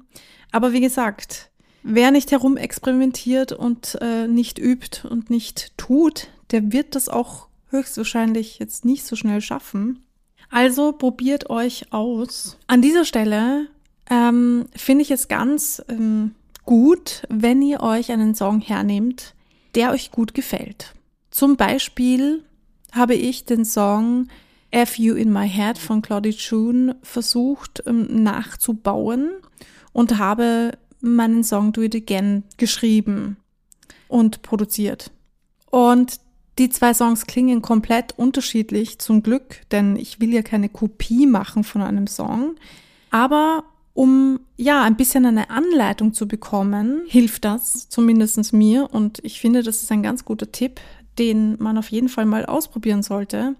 Aber 0.52 0.72
wie 0.72 0.80
gesagt, 0.80 1.50
wer 1.82 2.10
nicht 2.10 2.30
herumexperimentiert 2.30 3.52
und 3.52 3.98
äh, 4.00 4.26
nicht 4.26 4.58
übt 4.58 5.06
und 5.08 5.30
nicht 5.30 5.76
tut, 5.76 6.28
der 6.50 6.72
wird 6.72 6.94
das 6.94 7.08
auch 7.08 7.48
höchstwahrscheinlich 7.70 8.58
jetzt 8.58 8.84
nicht 8.84 9.04
so 9.04 9.16
schnell 9.16 9.40
schaffen. 9.40 10.04
Also 10.50 10.92
probiert 10.92 11.48
euch 11.48 11.92
aus. 11.92 12.58
An 12.66 12.82
dieser 12.82 13.04
Stelle 13.04 13.68
ähm, 14.10 14.66
finde 14.74 15.02
ich 15.02 15.10
es 15.12 15.28
ganz 15.28 15.82
ähm, 15.88 16.34
gut, 16.64 17.22
wenn 17.28 17.62
ihr 17.62 17.80
euch 17.80 18.10
einen 18.10 18.34
Song 18.34 18.60
hernehmt, 18.60 19.34
der 19.76 19.92
euch 19.92 20.10
gut 20.10 20.34
gefällt. 20.34 20.94
Zum 21.30 21.56
Beispiel 21.56 22.42
habe 22.92 23.14
ich 23.14 23.44
den 23.44 23.64
Song 23.64 24.28
F 24.72 24.98
You 24.98 25.14
in 25.14 25.32
My 25.32 25.48
Head 25.48 25.78
von 25.78 26.02
Claudie 26.02 26.30
June 26.30 26.96
versucht 27.02 27.84
ähm, 27.86 28.22
nachzubauen 28.24 29.30
und 29.92 30.18
habe 30.18 30.72
meinen 31.00 31.44
Song 31.44 31.72
Do 31.72 31.82
It 31.82 31.94
Again 31.94 32.44
geschrieben 32.56 33.36
und 34.08 34.42
produziert. 34.42 35.10
Und 35.70 36.20
die 36.58 36.68
zwei 36.68 36.92
Songs 36.92 37.26
klingen 37.26 37.62
komplett 37.62 38.18
unterschiedlich, 38.18 38.98
zum 38.98 39.22
Glück, 39.22 39.62
denn 39.70 39.96
ich 39.96 40.20
will 40.20 40.32
ja 40.32 40.42
keine 40.42 40.68
Kopie 40.68 41.26
machen 41.26 41.64
von 41.64 41.80
einem 41.80 42.06
Song. 42.06 42.56
Aber 43.10 43.64
um 43.94 44.40
ja 44.56 44.82
ein 44.82 44.96
bisschen 44.96 45.26
eine 45.26 45.50
Anleitung 45.50 46.12
zu 46.12 46.28
bekommen, 46.28 47.02
hilft 47.06 47.44
das 47.44 47.88
zumindest 47.88 48.52
mir 48.52 48.88
und 48.92 49.20
ich 49.24 49.40
finde, 49.40 49.62
das 49.62 49.82
ist 49.82 49.90
ein 49.90 50.02
ganz 50.02 50.24
guter 50.24 50.52
Tipp, 50.52 50.80
den 51.18 51.56
man 51.58 51.78
auf 51.78 51.90
jeden 51.90 52.08
Fall 52.08 52.26
mal 52.26 52.46
ausprobieren 52.46 53.02
sollte. 53.02 53.56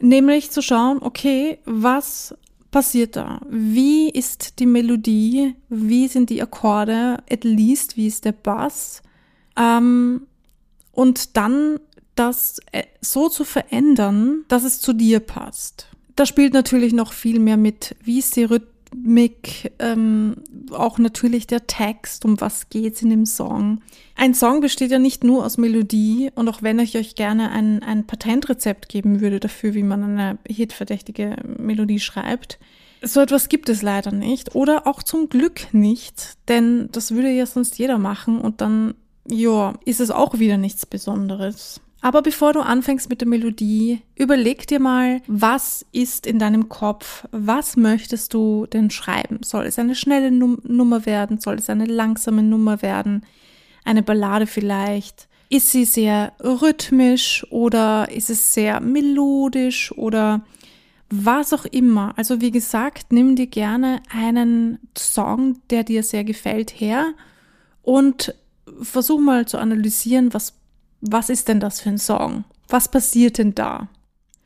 Nämlich 0.00 0.50
zu 0.50 0.62
schauen, 0.62 0.98
okay, 1.00 1.58
was 1.64 2.34
passiert 2.74 3.14
da? 3.14 3.40
Wie 3.48 4.10
ist 4.10 4.58
die 4.58 4.66
Melodie? 4.66 5.54
Wie 5.68 6.08
sind 6.08 6.28
die 6.28 6.42
Akkorde? 6.42 7.22
At 7.30 7.44
least, 7.44 7.96
wie 7.96 8.08
ist 8.08 8.24
der 8.24 8.32
Bass? 8.32 9.00
Ähm, 9.56 10.26
und 10.90 11.36
dann 11.36 11.78
das 12.16 12.58
äh, 12.72 12.82
so 13.00 13.28
zu 13.28 13.44
verändern, 13.44 14.44
dass 14.48 14.64
es 14.64 14.80
zu 14.80 14.92
dir 14.92 15.20
passt. 15.20 15.86
Da 16.16 16.26
spielt 16.26 16.52
natürlich 16.52 16.92
noch 16.92 17.12
viel 17.12 17.38
mehr 17.38 17.56
mit, 17.56 17.94
wie 18.02 18.18
ist 18.18 18.34
die 18.34 18.42
Rhythmik, 18.94 19.72
ähm, 19.78 20.36
auch 20.70 20.98
natürlich 20.98 21.46
der 21.46 21.66
Text, 21.66 22.24
um 22.24 22.40
was 22.40 22.68
geht's 22.68 23.02
in 23.02 23.10
dem 23.10 23.26
Song. 23.26 23.80
Ein 24.16 24.34
Song 24.34 24.60
besteht 24.60 24.90
ja 24.90 24.98
nicht 24.98 25.24
nur 25.24 25.44
aus 25.44 25.58
Melodie 25.58 26.30
und 26.34 26.48
auch 26.48 26.62
wenn 26.62 26.78
ich 26.78 26.96
euch 26.96 27.14
gerne 27.14 27.50
ein, 27.50 27.82
ein 27.82 28.06
Patentrezept 28.06 28.88
geben 28.88 29.20
würde 29.20 29.40
dafür, 29.40 29.74
wie 29.74 29.82
man 29.82 30.02
eine 30.02 30.38
hitverdächtige 30.48 31.36
Melodie 31.58 32.00
schreibt, 32.00 32.58
so 33.02 33.20
etwas 33.20 33.48
gibt 33.48 33.68
es 33.68 33.82
leider 33.82 34.12
nicht 34.12 34.54
oder 34.54 34.86
auch 34.86 35.02
zum 35.02 35.28
Glück 35.28 35.72
nicht, 35.72 36.38
denn 36.48 36.88
das 36.92 37.10
würde 37.12 37.30
ja 37.30 37.44
sonst 37.44 37.78
jeder 37.78 37.98
machen 37.98 38.40
und 38.40 38.62
dann, 38.62 38.94
ja, 39.28 39.74
ist 39.84 40.00
es 40.00 40.10
auch 40.10 40.38
wieder 40.38 40.56
nichts 40.56 40.86
Besonderes. 40.86 41.80
Aber 42.04 42.20
bevor 42.20 42.52
du 42.52 42.60
anfängst 42.60 43.08
mit 43.08 43.22
der 43.22 43.28
Melodie, 43.28 44.02
überleg 44.14 44.66
dir 44.66 44.78
mal, 44.78 45.22
was 45.26 45.86
ist 45.90 46.26
in 46.26 46.38
deinem 46.38 46.68
Kopf? 46.68 47.26
Was 47.30 47.78
möchtest 47.78 48.34
du 48.34 48.66
denn 48.66 48.90
schreiben? 48.90 49.38
Soll 49.42 49.64
es 49.64 49.78
eine 49.78 49.94
schnelle 49.94 50.30
Num 50.30 50.58
Nummer 50.64 51.06
werden? 51.06 51.40
Soll 51.40 51.54
es 51.54 51.70
eine 51.70 51.86
langsame 51.86 52.42
Nummer 52.42 52.82
werden? 52.82 53.24
Eine 53.86 54.02
Ballade 54.02 54.46
vielleicht? 54.46 55.28
Ist 55.48 55.70
sie 55.70 55.86
sehr 55.86 56.34
rhythmisch 56.40 57.46
oder 57.48 58.10
ist 58.10 58.28
es 58.28 58.52
sehr 58.52 58.80
melodisch 58.80 59.90
oder 59.96 60.44
was 61.08 61.54
auch 61.54 61.64
immer. 61.64 62.12
Also 62.18 62.42
wie 62.42 62.50
gesagt, 62.50 63.14
nimm 63.14 63.34
dir 63.34 63.46
gerne 63.46 64.02
einen 64.10 64.78
Song, 64.94 65.58
der 65.70 65.84
dir 65.84 66.02
sehr 66.02 66.24
gefällt, 66.24 66.78
her 66.78 67.14
und 67.80 68.34
versuch 68.82 69.20
mal 69.20 69.48
zu 69.48 69.56
analysieren, 69.56 70.34
was 70.34 70.52
was 71.06 71.28
ist 71.28 71.48
denn 71.48 71.60
das 71.60 71.80
für 71.80 71.90
ein 71.90 71.98
Song? 71.98 72.44
Was 72.68 72.88
passiert 72.88 73.38
denn 73.38 73.54
da? 73.54 73.88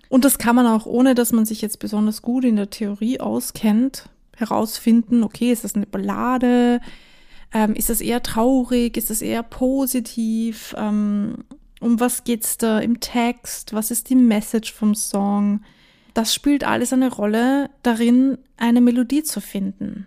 Und 0.09 0.25
das 0.25 0.39
kann 0.39 0.57
man 0.57 0.67
auch, 0.67 0.87
ohne 0.87 1.15
dass 1.15 1.33
man 1.33 1.45
sich 1.45 1.63
jetzt 1.63 1.79
besonders 1.79 2.21
gut 2.21 2.45
in 2.45 2.57
der 2.57 2.71
Theorie 2.71 3.21
auskennt, 3.21 4.09
herausfinden, 4.37 5.23
okay, 5.23 5.53
ist 5.53 5.65
das 5.65 5.75
eine 5.75 5.87
Ballade? 5.87 6.81
Ähm, 7.53 7.75
ist 7.75 7.91
das 7.91 8.01
eher 8.01 8.23
traurig? 8.23 8.97
Ist 8.97 9.11
das 9.11 9.23
eher 9.23 9.43
positiv? 9.43 10.75
Ähm, 10.77 11.45
um 11.81 12.01
was 12.01 12.25
geht's 12.25 12.59
da 12.59 12.81
im 12.81 12.99
Text? 13.01 13.73
Was 13.73 13.91
ist 13.91 14.11
die 14.11 14.17
Message 14.17 14.73
vom 14.73 14.95
Song? 14.95 15.61
Das 16.15 16.35
spielt 16.35 16.65
alles 16.65 16.93
eine 16.93 17.13
Rolle 17.13 17.71
darin, 17.83 18.39
eine 18.57 18.81
Melodie 18.81 19.23
zu 19.23 19.41
finden. 19.41 20.07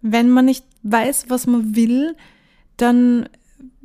Wenn 0.00 0.30
man 0.30 0.44
nicht 0.44 0.64
weiß, 0.84 1.26
was 1.28 1.48
man 1.48 1.74
will, 1.74 2.14
dann 2.76 3.28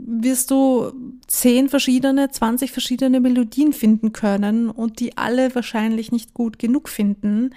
wirst 0.05 0.51
du 0.51 0.91
zehn 1.27 1.69
verschiedene, 1.69 2.29
20 2.29 2.71
verschiedene 2.71 3.19
Melodien 3.19 3.73
finden 3.73 4.13
können 4.13 4.69
und 4.69 4.99
die 4.99 5.17
alle 5.17 5.53
wahrscheinlich 5.55 6.11
nicht 6.11 6.33
gut 6.33 6.59
genug 6.59 6.89
finden, 6.89 7.51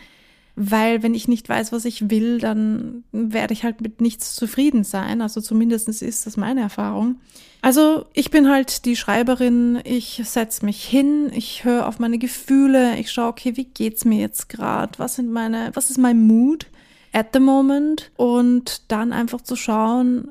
weil 0.59 1.03
wenn 1.03 1.15
ich 1.15 1.29
nicht 1.29 1.49
weiß, 1.49 1.71
was 1.71 1.85
ich 1.85 2.09
will, 2.09 2.39
dann 2.39 3.05
werde 3.13 3.53
ich 3.53 3.63
halt 3.63 3.83
mit 3.83 4.01
nichts 4.01 4.35
zufrieden 4.35 4.85
sein. 4.85 5.21
Also 5.21 5.43
zumindest 5.43 5.89
ist 5.89 6.27
das 6.27 6.39
meine 6.39 6.63
Erfahrung. 6.63 7.17
Also 7.61 8.07
ich 8.15 8.31
bin 8.31 8.49
halt 8.49 8.87
die 8.87 8.97
Schreiberin, 8.97 9.81
ich 9.85 10.23
setze 10.25 10.65
mich 10.65 10.83
hin, 10.83 11.31
ich 11.35 11.65
höre 11.65 11.87
auf 11.87 11.99
meine 11.99 12.17
Gefühle, 12.17 12.97
ich 12.97 13.13
schaue, 13.13 13.29
okay, 13.29 13.57
wie 13.57 13.65
geht's 13.65 14.07
mir 14.07 14.19
jetzt 14.19 14.49
gerade? 14.49 14.99
Was 14.99 15.17
sind 15.17 15.31
meine, 15.31 15.73
was 15.75 15.91
ist 15.91 15.99
mein 15.99 16.27
Mood 16.27 16.67
at 17.13 17.29
the 17.35 17.41
moment? 17.41 18.11
Und 18.17 18.83
dann 18.89 19.13
einfach 19.13 19.43
zu 19.43 19.57
schauen, 19.57 20.31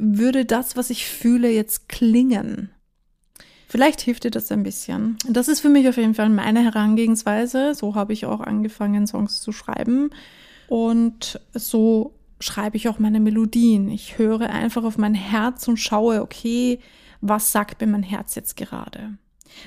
wie 0.00 0.18
würde 0.18 0.44
das, 0.44 0.76
was 0.76 0.90
ich 0.90 1.06
fühle, 1.06 1.50
jetzt 1.50 1.88
klingen? 1.88 2.70
Vielleicht 3.68 4.00
hilft 4.00 4.24
dir 4.24 4.30
das 4.30 4.52
ein 4.52 4.62
bisschen. 4.62 5.16
Das 5.28 5.48
ist 5.48 5.60
für 5.60 5.68
mich 5.68 5.88
auf 5.88 5.96
jeden 5.96 6.14
Fall 6.14 6.28
meine 6.28 6.62
Herangehensweise. 6.62 7.74
So 7.74 7.94
habe 7.94 8.12
ich 8.12 8.24
auch 8.26 8.40
angefangen, 8.40 9.06
Songs 9.06 9.40
zu 9.40 9.50
schreiben. 9.50 10.10
Und 10.68 11.40
so 11.54 12.14
schreibe 12.38 12.76
ich 12.76 12.88
auch 12.88 12.98
meine 12.98 13.20
Melodien. 13.20 13.88
Ich 13.90 14.18
höre 14.18 14.50
einfach 14.50 14.84
auf 14.84 14.98
mein 14.98 15.14
Herz 15.14 15.66
und 15.66 15.78
schaue, 15.78 16.22
okay, 16.22 16.78
was 17.20 17.52
sagt 17.52 17.80
mir 17.80 17.86
mein 17.88 18.02
Herz 18.02 18.34
jetzt 18.34 18.56
gerade? 18.56 19.18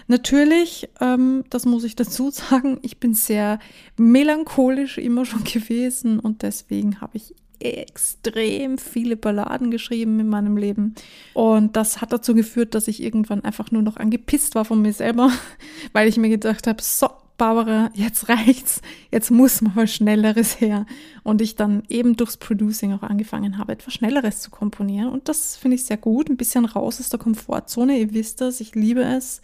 Natürlich, 0.08 0.90
ähm, 1.02 1.44
das 1.50 1.66
muss 1.66 1.84
ich 1.84 1.96
dazu 1.98 2.30
sagen, 2.30 2.80
ich 2.82 3.00
bin 3.00 3.14
sehr 3.14 3.60
melancholisch 3.98 4.98
immer 4.98 5.26
schon 5.26 5.44
gewesen 5.44 6.20
und 6.20 6.44
deswegen 6.44 7.02
habe 7.02 7.18
ich 7.18 7.36
extrem 7.60 8.78
viele 8.78 9.16
Balladen 9.16 9.72
geschrieben 9.72 10.20
in 10.20 10.28
meinem 10.28 10.58
Leben. 10.58 10.96
Und 11.34 11.76
das 11.76 12.02
hat 12.02 12.14
dazu 12.14 12.34
geführt, 12.34 12.76
dass 12.76 12.88
ich 12.88 13.02
irgendwann 13.02 13.44
einfach 13.44 13.72
nur 13.72 13.82
noch 13.82 13.98
angepisst 13.98 14.56
war 14.56 14.66
von 14.66 14.82
mir 14.82 14.94
selber, 14.94 15.32
weil 15.94 16.08
ich 16.08 16.18
mir 16.18 16.30
gedacht 16.30 16.68
habe, 16.68 16.82
so, 16.82 17.10
Barbara, 17.38 17.92
jetzt 17.94 18.30
reicht's, 18.30 18.82
jetzt 19.12 19.30
muss 19.30 19.62
mal 19.62 19.88
Schnelleres 19.88 20.60
her. 20.60 20.86
Und 21.24 21.42
ich 21.42 21.56
dann 21.56 21.84
eben 21.88 22.16
durchs 22.16 22.38
Producing 22.38 22.94
auch 22.94 23.04
angefangen 23.04 23.58
habe, 23.58 23.74
etwas 23.74 23.94
Schnelleres 23.94 24.42
zu 24.42 24.50
komponieren. 24.50 25.10
Und 25.10 25.30
das 25.30 25.56
finde 25.56 25.76
ich 25.76 25.86
sehr 25.86 25.98
gut, 25.98 26.30
ein 26.30 26.38
bisschen 26.38 26.66
raus 26.66 27.00
aus 27.00 27.10
der 27.10 27.20
Komfortzone. 27.20 27.98
Ihr 27.98 28.14
wisst 28.14 28.42
das, 28.42 28.60
ich 28.60 28.74
liebe 28.74 29.04
es. 29.04 29.42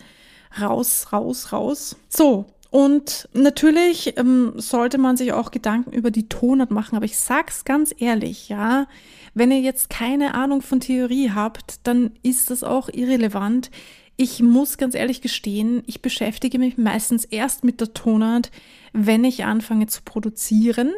Raus, 0.59 1.07
raus, 1.11 1.51
raus. 1.51 1.95
So, 2.09 2.45
und 2.73 3.29
natürlich 3.33 4.17
ähm, 4.17 4.53
sollte 4.55 4.97
man 4.97 5.15
sich 5.15 5.31
auch 5.31 5.51
Gedanken 5.51 5.91
über 5.91 6.09
die 6.09 6.27
Tonart 6.27 6.71
machen, 6.71 6.95
aber 6.95 7.05
ich 7.05 7.19
sag's 7.19 7.65
ganz 7.65 7.93
ehrlich, 7.95 8.49
ja, 8.49 8.87
wenn 9.35 9.51
ihr 9.51 9.59
jetzt 9.59 9.91
keine 9.91 10.33
Ahnung 10.33 10.63
von 10.63 10.79
Theorie 10.79 11.29
habt, 11.29 11.85
dann 11.85 12.13
ist 12.23 12.49
das 12.49 12.63
auch 12.63 12.89
irrelevant. 12.89 13.69
Ich 14.17 14.41
muss 14.41 14.79
ganz 14.79 14.95
ehrlich 14.95 15.21
gestehen, 15.21 15.83
ich 15.85 16.01
beschäftige 16.01 16.57
mich 16.57 16.79
meistens 16.79 17.25
erst 17.25 17.63
mit 17.63 17.79
der 17.79 17.93
Tonart, 17.93 18.49
wenn 18.91 19.23
ich 19.23 19.45
anfange 19.45 19.85
zu 19.85 20.01
produzieren. 20.01 20.93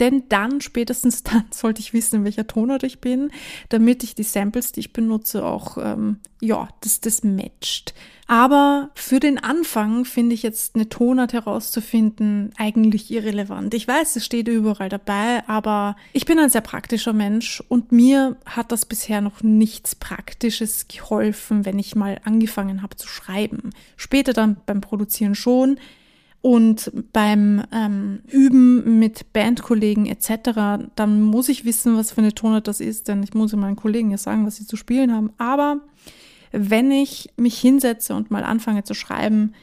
Denn 0.00 0.24
dann, 0.28 0.60
spätestens 0.60 1.22
dann, 1.24 1.44
sollte 1.50 1.80
ich 1.80 1.92
wissen, 1.92 2.16
in 2.16 2.24
welcher 2.24 2.46
Tonart 2.46 2.82
ich 2.82 3.00
bin, 3.00 3.30
damit 3.68 4.02
ich 4.02 4.14
die 4.14 4.22
Samples, 4.22 4.72
die 4.72 4.80
ich 4.80 4.92
benutze, 4.92 5.44
auch, 5.44 5.76
ähm, 5.78 6.18
ja, 6.40 6.68
das, 6.80 7.00
das 7.00 7.22
matcht. 7.22 7.94
Aber 8.26 8.90
für 8.94 9.18
den 9.18 9.38
Anfang 9.38 10.04
finde 10.04 10.34
ich 10.34 10.44
jetzt 10.44 10.76
eine 10.76 10.88
Tonart 10.88 11.32
herauszufinden 11.32 12.52
eigentlich 12.56 13.10
irrelevant. 13.10 13.74
Ich 13.74 13.88
weiß, 13.88 14.14
es 14.14 14.24
steht 14.24 14.46
überall 14.46 14.88
dabei, 14.88 15.42
aber 15.48 15.96
ich 16.12 16.26
bin 16.26 16.38
ein 16.38 16.48
sehr 16.48 16.60
praktischer 16.60 17.12
Mensch 17.12 17.60
und 17.68 17.90
mir 17.90 18.36
hat 18.46 18.70
das 18.70 18.86
bisher 18.86 19.20
noch 19.20 19.42
nichts 19.42 19.96
Praktisches 19.96 20.86
geholfen, 20.86 21.64
wenn 21.64 21.80
ich 21.80 21.96
mal 21.96 22.20
angefangen 22.22 22.82
habe 22.82 22.94
zu 22.94 23.08
schreiben. 23.08 23.70
Später 23.96 24.32
dann 24.32 24.58
beim 24.64 24.80
Produzieren 24.80 25.34
schon. 25.34 25.80
Und 26.42 26.90
beim 27.12 27.64
ähm, 27.70 28.20
Üben 28.28 28.98
mit 28.98 29.32
Bandkollegen 29.32 30.06
etc., 30.06 30.88
dann 30.96 31.20
muss 31.20 31.50
ich 31.50 31.66
wissen, 31.66 31.96
was 31.96 32.12
für 32.12 32.22
eine 32.22 32.34
Tonart 32.34 32.66
das 32.66 32.80
ist, 32.80 33.08
denn 33.08 33.22
ich 33.22 33.34
muss 33.34 33.52
meinen 33.52 33.76
Kollegen 33.76 34.10
ja 34.10 34.16
sagen, 34.16 34.46
was 34.46 34.56
sie 34.56 34.66
zu 34.66 34.76
spielen 34.76 35.12
haben. 35.12 35.32
Aber 35.36 35.80
wenn 36.50 36.90
ich 36.90 37.28
mich 37.36 37.58
hinsetze 37.58 38.14
und 38.14 38.30
mal 38.30 38.42
anfange 38.42 38.84
zu 38.84 38.94
schreiben, 38.94 39.54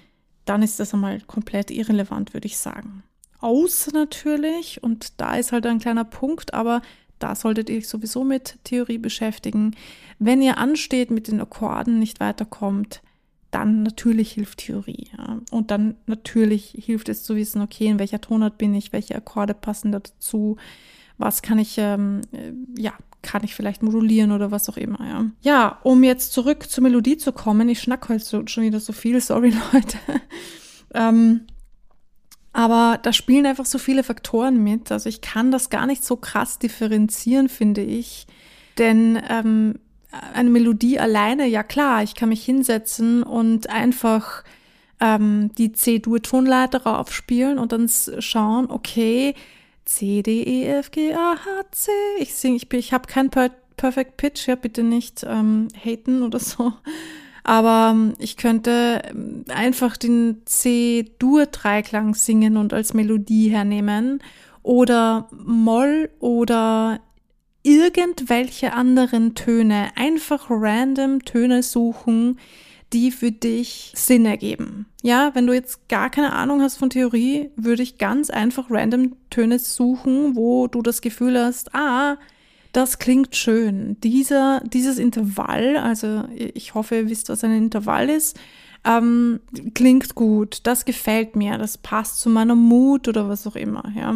dann 0.46 0.62
ist 0.62 0.80
das 0.80 0.94
einmal 0.94 1.20
komplett 1.22 1.72
irrelevant, 1.72 2.34
würde 2.34 2.48
ich 2.48 2.58
sagen. 2.58 3.04
Außer 3.40 3.92
natürlich, 3.92 4.82
und 4.84 5.20
da 5.20 5.36
ist 5.36 5.52
halt 5.52 5.66
ein 5.66 5.80
kleiner 5.80 6.06
Punkt, 6.06 6.54
aber 6.54 6.82
da 7.20 7.36
solltet 7.36 7.70
ihr 7.70 7.78
euch 7.78 7.88
sowieso 7.88 8.24
mit 8.24 8.60
Theorie 8.64 9.00
beschäftigen. 9.00 9.76
Wenn 10.20 10.42
ihr 10.42 10.58
ansteht 10.58 11.12
mit 11.12 11.28
den 11.28 11.42
Akkorden, 11.42 12.00
nicht 12.00 12.20
weiterkommt, 12.20 13.02
dann 13.52 13.84
natürlich 13.84 14.32
hilft 14.34 14.60
Theorie. 14.60 15.10
Ja. 15.18 15.40
Und 15.52 15.72
dann 15.72 15.96
natürlich 16.06 16.76
hilft 16.78 17.10
es 17.10 17.24
zu 17.24 17.36
wissen, 17.36 17.62
okay, 17.62 17.88
in 17.88 18.00
welcher 18.00 18.22
Tonart 18.22 18.58
bin 18.58 18.74
ich, 18.74 18.94
welche 18.94 19.16
Akkorde 19.16 19.54
passen 19.54 19.92
dazu, 19.92 20.58
was 21.18 21.42
kann 21.42 21.60
ich, 21.60 21.76
ähm, 21.78 22.22
äh, 22.32 22.54
ja, 22.80 22.94
kann 23.22 23.44
ich 23.44 23.56
vielleicht 23.56 23.84
modulieren 23.84 24.32
oder 24.32 24.52
was 24.52 24.70
auch 24.70 24.78
immer, 24.78 25.00
ja. 25.06 25.26
Ja, 25.42 25.80
um 25.84 26.04
jetzt 26.04 26.34
zurück 26.34 26.70
zur 26.70 26.84
Melodie 26.84 27.18
zu 27.18 27.32
kommen, 27.32 27.68
ich 27.70 27.82
schnack 27.82 28.08
heute 28.10 28.24
so, 28.24 28.46
schon 28.48 28.64
wieder 28.64 28.80
so 28.80 28.94
viel, 28.94 29.20
sorry 29.22 29.54
Leute. 29.74 29.98
ähm, 30.94 31.42
aber 32.54 33.00
da 33.02 33.14
spielen 33.14 33.46
einfach 33.46 33.66
so 33.66 33.78
viele 33.78 34.04
Faktoren 34.04 34.64
mit. 34.64 34.92
Also 34.92 35.10
ich 35.10 35.22
kann 35.22 35.52
das 35.52 35.70
gar 35.70 35.86
nicht 35.86 36.04
so 36.04 36.16
krass 36.16 36.58
differenzieren, 36.58 37.50
finde 37.50 37.82
ich. 37.82 38.26
Denn 38.80 39.22
ähm, 39.30 39.76
eine 40.34 40.50
Melodie 40.50 41.00
alleine, 41.00 41.48
ja 41.48 41.64
klar, 41.64 42.04
ich 42.04 42.16
kann 42.16 42.30
mich 42.30 42.44
hinsetzen 42.44 43.24
und 43.24 43.70
einfach 43.70 44.44
ähm, 45.00 45.52
die 45.58 45.72
C-Dur-Tonleiter 45.72 46.86
aufspielen 46.86 47.60
und 47.60 47.72
dann 47.72 47.90
schauen, 48.20 48.70
okay, 48.70 49.36
C, 49.86 50.22
D, 50.22 50.44
E, 50.44 50.68
F, 50.68 50.92
G, 50.92 51.14
A, 51.14 51.36
H, 51.36 51.64
C. 51.72 51.92
Ich 52.20 52.34
singe, 52.36 52.58
ich, 52.58 52.72
ich 52.74 52.94
habe 52.94 53.08
keinen 53.08 53.30
per 53.30 53.52
Perfect 53.78 54.18
Pitch, 54.18 54.48
ja, 54.48 54.56
bitte 54.56 54.82
nicht 54.82 55.24
ähm, 55.24 55.68
haten 55.86 56.24
oder 56.24 56.40
so. 56.40 56.74
Aber 57.44 57.92
ähm, 57.94 58.14
ich 58.18 58.36
könnte 58.36 59.04
ähm, 59.08 59.46
einfach 59.50 59.98
den 59.98 60.42
C-Dur-Dreiklang 60.46 62.16
singen 62.16 62.58
und 62.58 62.74
als 62.74 62.96
Melodie 62.96 63.50
hernehmen 63.50 64.20
oder 64.64 65.30
Moll 65.32 66.10
oder 66.20 67.00
irgendwelche 67.68 68.74
anderen 68.74 69.36
Töne, 69.36 69.90
einfach 69.96 70.48
random 70.50 71.26
Töne 71.26 71.64
suchen, 71.64 72.40
die 72.94 73.12
für 73.12 73.32
dich 73.32 73.92
Sinn 73.96 74.26
ergeben. 74.26 74.86
Ja, 75.04 75.32
wenn 75.34 75.46
du 75.46 75.54
jetzt 75.54 75.90
gar 75.90 76.10
keine 76.10 76.32
Ahnung 76.34 76.62
hast 76.62 76.78
von 76.78 76.90
Theorie, 76.90 77.50
würde 77.58 77.84
ich 77.84 77.98
ganz 77.98 78.30
einfach 78.30 78.68
random 78.70 79.16
Töne 79.30 79.60
suchen, 79.60 80.38
wo 80.38 80.68
du 80.68 80.82
das 80.82 81.02
Gefühl 81.02 81.38
hast, 81.38 81.76
ah, 81.76 82.18
das 82.72 83.00
klingt 83.00 83.36
schön. 83.36 83.98
Dieser, 84.02 84.62
dieses 84.62 84.98
Intervall, 84.98 85.76
also 85.78 86.24
ich 86.36 86.74
hoffe, 86.74 86.96
ihr 86.96 87.10
wisst, 87.10 87.28
was 87.28 87.44
ein 87.44 87.52
Intervall 87.52 88.10
ist, 88.10 88.40
ähm, 88.86 89.42
klingt 89.74 90.16
gut, 90.16 90.60
das 90.64 90.86
gefällt 90.86 91.36
mir, 91.36 91.58
das 91.58 91.78
passt 91.78 92.22
zu 92.22 92.30
meiner 92.30 92.56
Mut 92.56 93.10
oder 93.10 93.28
was 93.28 93.46
auch 93.46 93.58
immer, 93.58 93.92
ja. 93.96 94.16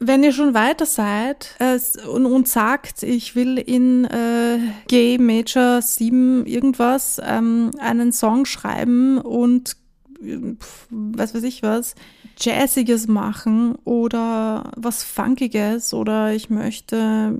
Wenn 0.00 0.24
ihr 0.24 0.32
schon 0.32 0.54
weiter 0.54 0.86
seid 0.86 1.54
äh, 1.60 1.78
und, 2.06 2.26
und, 2.26 2.48
sagt, 2.48 3.02
ich 3.02 3.36
will 3.36 3.58
in 3.58 4.04
äh, 4.04 4.58
G 4.88 5.18
Major 5.18 5.80
7 5.80 6.46
irgendwas 6.46 7.20
ähm, 7.24 7.70
einen 7.78 8.12
Song 8.12 8.44
schreiben 8.44 9.18
und 9.18 9.76
pf, 10.24 10.86
was 10.90 11.34
weiß 11.34 11.42
ich 11.44 11.62
was, 11.62 11.94
Jazziges 12.38 13.06
machen 13.06 13.76
oder 13.84 14.72
was 14.76 15.04
Funkiges 15.04 15.94
oder 15.94 16.32
ich 16.32 16.50
möchte, 16.50 17.38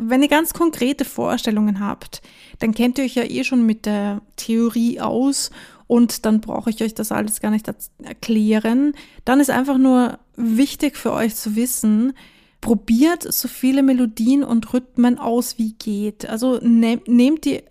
wenn 0.00 0.22
ihr 0.22 0.28
ganz 0.28 0.54
konkrete 0.54 1.04
Vorstellungen 1.04 1.80
habt, 1.80 2.22
dann 2.58 2.72
kennt 2.72 2.98
ihr 2.98 3.04
euch 3.04 3.14
ja 3.14 3.24
eh 3.24 3.44
schon 3.44 3.66
mit 3.66 3.86
der 3.86 4.22
Theorie 4.36 5.00
aus 5.00 5.50
und 5.90 6.24
dann 6.24 6.40
brauche 6.40 6.70
ich 6.70 6.84
euch 6.84 6.94
das 6.94 7.10
alles 7.10 7.40
gar 7.40 7.50
nicht 7.50 7.68
erklären. 8.04 8.92
Dann 9.24 9.40
ist 9.40 9.50
einfach 9.50 9.76
nur 9.76 10.20
wichtig 10.36 10.96
für 10.96 11.12
euch 11.12 11.34
zu 11.34 11.56
wissen, 11.56 12.12
probiert 12.60 13.24
so 13.32 13.48
viele 13.48 13.82
Melodien 13.82 14.44
und 14.44 14.72
Rhythmen 14.72 15.18
aus, 15.18 15.58
wie 15.58 15.72
geht. 15.72 16.28
Also 16.28 16.60
ne 16.62 17.00
nehmt 17.08 17.44
die 17.44 17.64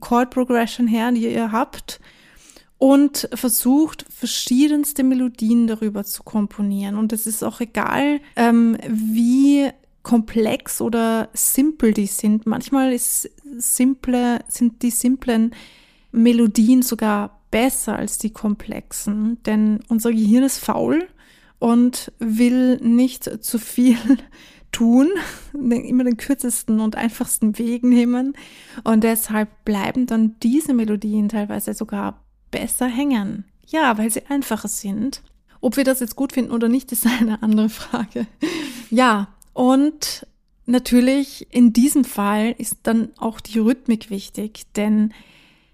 Chord 0.00 0.30
Progression 0.30 0.88
her, 0.88 1.12
die 1.12 1.32
ihr 1.32 1.52
habt 1.52 2.00
und 2.78 3.28
versucht 3.34 4.04
verschiedenste 4.08 5.04
Melodien 5.04 5.68
darüber 5.68 6.02
zu 6.02 6.24
komponieren. 6.24 6.96
Und 6.96 7.12
es 7.12 7.28
ist 7.28 7.44
auch 7.44 7.60
egal, 7.60 8.20
ähm, 8.34 8.78
wie 8.88 9.70
komplex 10.02 10.80
oder 10.80 11.28
simpel 11.34 11.94
die 11.94 12.06
sind. 12.06 12.46
Manchmal 12.46 12.92
ist 12.92 13.30
simple, 13.58 14.40
sind 14.48 14.82
die 14.82 14.90
simplen 14.90 15.54
Melodien 16.10 16.82
sogar 16.82 17.39
besser 17.50 17.96
als 17.96 18.18
die 18.18 18.30
komplexen, 18.30 19.42
denn 19.44 19.80
unser 19.88 20.12
Gehirn 20.12 20.44
ist 20.44 20.58
faul 20.58 21.08
und 21.58 22.12
will 22.18 22.76
nicht 22.76 23.44
zu 23.44 23.58
viel 23.58 23.98
tun, 24.72 25.08
immer 25.52 26.04
den 26.04 26.16
kürzesten 26.16 26.80
und 26.80 26.96
einfachsten 26.96 27.58
Weg 27.58 27.82
nehmen 27.82 28.34
und 28.84 29.02
deshalb 29.02 29.48
bleiben 29.64 30.06
dann 30.06 30.36
diese 30.42 30.74
Melodien 30.74 31.28
teilweise 31.28 31.74
sogar 31.74 32.22
besser 32.50 32.86
hängen. 32.86 33.44
Ja, 33.66 33.98
weil 33.98 34.10
sie 34.10 34.26
einfacher 34.26 34.68
sind. 34.68 35.22
Ob 35.60 35.76
wir 35.76 35.84
das 35.84 36.00
jetzt 36.00 36.16
gut 36.16 36.32
finden 36.32 36.52
oder 36.52 36.68
nicht, 36.68 36.92
ist 36.92 37.06
eine 37.20 37.42
andere 37.42 37.68
Frage. 37.68 38.26
Ja, 38.90 39.28
und 39.52 40.26
natürlich 40.66 41.46
in 41.50 41.72
diesem 41.72 42.04
Fall 42.04 42.54
ist 42.56 42.78
dann 42.84 43.10
auch 43.18 43.40
die 43.40 43.58
Rhythmik 43.58 44.10
wichtig, 44.10 44.66
denn 44.76 45.12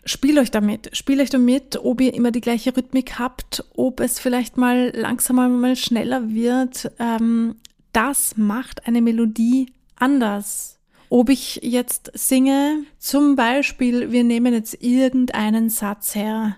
Spiel 0.07 0.38
euch 0.38 0.53
damit. 0.53 0.97
Spiel 0.97 1.21
euch 1.21 1.31
damit, 1.31 1.79
ob 1.83 2.01
ihr 2.01 2.14
immer 2.14 2.31
die 2.31 2.40
gleiche 2.40 2.77
Rhythmik 2.77 3.19
habt, 3.19 3.64
ob 3.75 3.99
es 3.99 4.21
vielleicht 4.21 4.57
mal 4.57 4.92
langsamer, 4.95 5.49
mal 5.49 5.75
schneller 5.75 6.31
wird. 6.33 6.92
Ähm, 7.01 7.57
das 7.92 8.37
macht 8.37 8.87
eine 8.87 9.03
Melodie 9.03 9.73
anders. 9.97 10.79
Ob 11.09 11.29
ich 11.29 11.61
jetzt 11.62 12.12
singe, 12.14 12.85
zum 12.99 13.35
Beispiel, 13.35 14.12
wir 14.12 14.23
nehmen 14.23 14.55
jetzt 14.55 14.81
irgendeinen 14.81 15.71
Satz 15.71 16.14
her. 16.14 16.57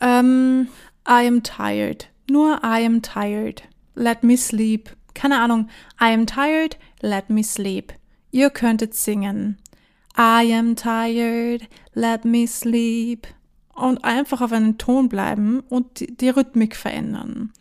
Ähm, 0.00 0.68
I 1.08 1.26
am 1.26 1.42
tired. 1.42 2.08
Nur 2.30 2.60
I 2.62 2.86
am 2.86 3.02
tired. 3.02 3.64
Let 3.96 4.22
me 4.22 4.36
sleep. 4.36 4.90
Keine 5.12 5.40
Ahnung. 5.40 5.68
I 6.00 6.12
am 6.12 6.24
tired. 6.24 6.76
Let 7.00 7.30
me 7.30 7.42
sleep. 7.42 7.92
Ihr 8.30 8.50
könntet 8.50 8.94
singen. 8.94 9.58
I 10.18 10.52
am 10.54 10.76
tired, 10.76 11.68
let 11.94 12.24
me 12.24 12.46
sleep. 12.46 13.26
Und 13.74 14.04
einfach 14.04 14.40
auf 14.40 14.52
einen 14.52 14.78
Ton 14.78 15.08
bleiben 15.08 15.60
und 15.68 16.00
die, 16.00 16.16
die 16.16 16.30
Rhythmik 16.30 16.74
verändern. 16.74 17.52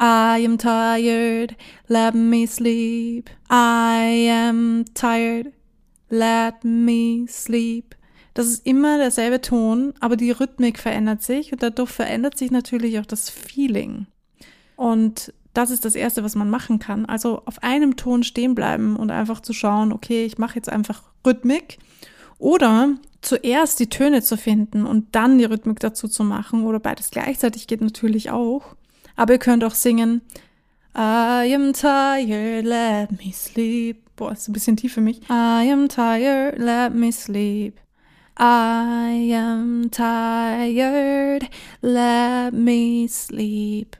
I 0.00 0.44
am 0.44 0.58
tired, 0.58 1.54
let 1.86 2.14
me 2.14 2.46
sleep. 2.46 3.30
I 3.50 4.28
am 4.30 4.84
tired, 4.94 5.52
let 6.08 6.64
me 6.64 7.26
sleep. 7.28 7.94
Das 8.34 8.46
ist 8.46 8.66
immer 8.66 8.98
derselbe 8.98 9.40
Ton, 9.40 9.92
aber 10.00 10.16
die 10.16 10.30
Rhythmik 10.30 10.78
verändert 10.78 11.22
sich 11.22 11.52
und 11.52 11.62
dadurch 11.62 11.90
verändert 11.90 12.38
sich 12.38 12.50
natürlich 12.50 12.98
auch 12.98 13.06
das 13.06 13.28
Feeling. 13.30 14.06
Und 14.76 15.32
das 15.54 15.70
ist 15.70 15.84
das 15.84 15.94
Erste, 15.94 16.22
was 16.22 16.34
man 16.34 16.50
machen 16.50 16.78
kann. 16.78 17.06
Also 17.06 17.42
auf 17.44 17.62
einem 17.62 17.96
Ton 17.96 18.22
stehen 18.22 18.54
bleiben 18.54 18.96
und 18.96 19.10
einfach 19.10 19.40
zu 19.40 19.52
schauen, 19.52 19.92
okay, 19.92 20.24
ich 20.24 20.38
mache 20.38 20.56
jetzt 20.56 20.68
einfach 20.68 21.02
Rhythmik. 21.26 21.78
Oder 22.38 22.94
zuerst 23.20 23.80
die 23.80 23.88
Töne 23.88 24.22
zu 24.22 24.36
finden 24.36 24.86
und 24.86 25.14
dann 25.14 25.38
die 25.38 25.44
Rhythmik 25.44 25.80
dazu 25.80 26.08
zu 26.08 26.24
machen. 26.24 26.64
Oder 26.64 26.78
beides 26.78 27.10
gleichzeitig 27.10 27.66
geht 27.66 27.80
natürlich 27.80 28.30
auch. 28.30 28.76
Aber 29.16 29.34
ihr 29.34 29.38
könnt 29.38 29.64
auch 29.64 29.74
singen. 29.74 30.22
I 30.96 31.54
am 31.54 31.72
tired, 31.72 32.64
let 32.64 33.12
me 33.12 33.32
sleep. 33.32 33.98
Boah, 34.16 34.32
ist 34.32 34.48
ein 34.48 34.52
bisschen 34.52 34.76
tief 34.76 34.94
für 34.94 35.00
mich. 35.00 35.20
I 35.28 35.70
am 35.70 35.88
tired, 35.88 36.58
let 36.58 36.94
me 36.94 37.12
sleep. 37.12 37.78
I 38.38 39.34
am 39.34 39.90
tired, 39.90 41.48
let 41.82 42.52
me 42.52 43.06
sleep 43.08 43.99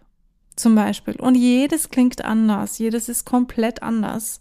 zum 0.60 0.74
Beispiel. 0.74 1.16
Und 1.16 1.34
jedes 1.34 1.90
klingt 1.90 2.24
anders, 2.24 2.78
jedes 2.78 3.08
ist 3.08 3.24
komplett 3.24 3.82
anders. 3.82 4.40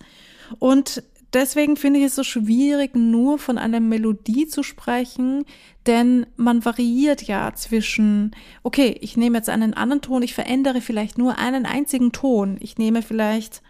Und 0.59 1.03
deswegen 1.33 1.77
finde 1.77 1.99
ich 1.99 2.05
es 2.07 2.15
so 2.15 2.23
schwierig, 2.23 2.95
nur 2.95 3.39
von 3.39 3.57
einer 3.57 3.79
Melodie 3.79 4.47
zu 4.47 4.63
sprechen, 4.63 5.45
denn 5.85 6.25
man 6.35 6.65
variiert 6.65 7.23
ja 7.23 7.53
zwischen, 7.53 8.35
okay, 8.63 8.97
ich 9.01 9.17
nehme 9.17 9.37
jetzt 9.37 9.49
einen 9.49 9.73
anderen 9.73 10.01
Ton, 10.01 10.23
ich 10.23 10.33
verändere 10.33 10.81
vielleicht 10.81 11.17
nur 11.17 11.37
einen 11.37 11.65
einzigen 11.65 12.11
Ton. 12.11 12.57
Ich 12.59 12.77
nehme 12.77 13.01
vielleicht 13.01 13.61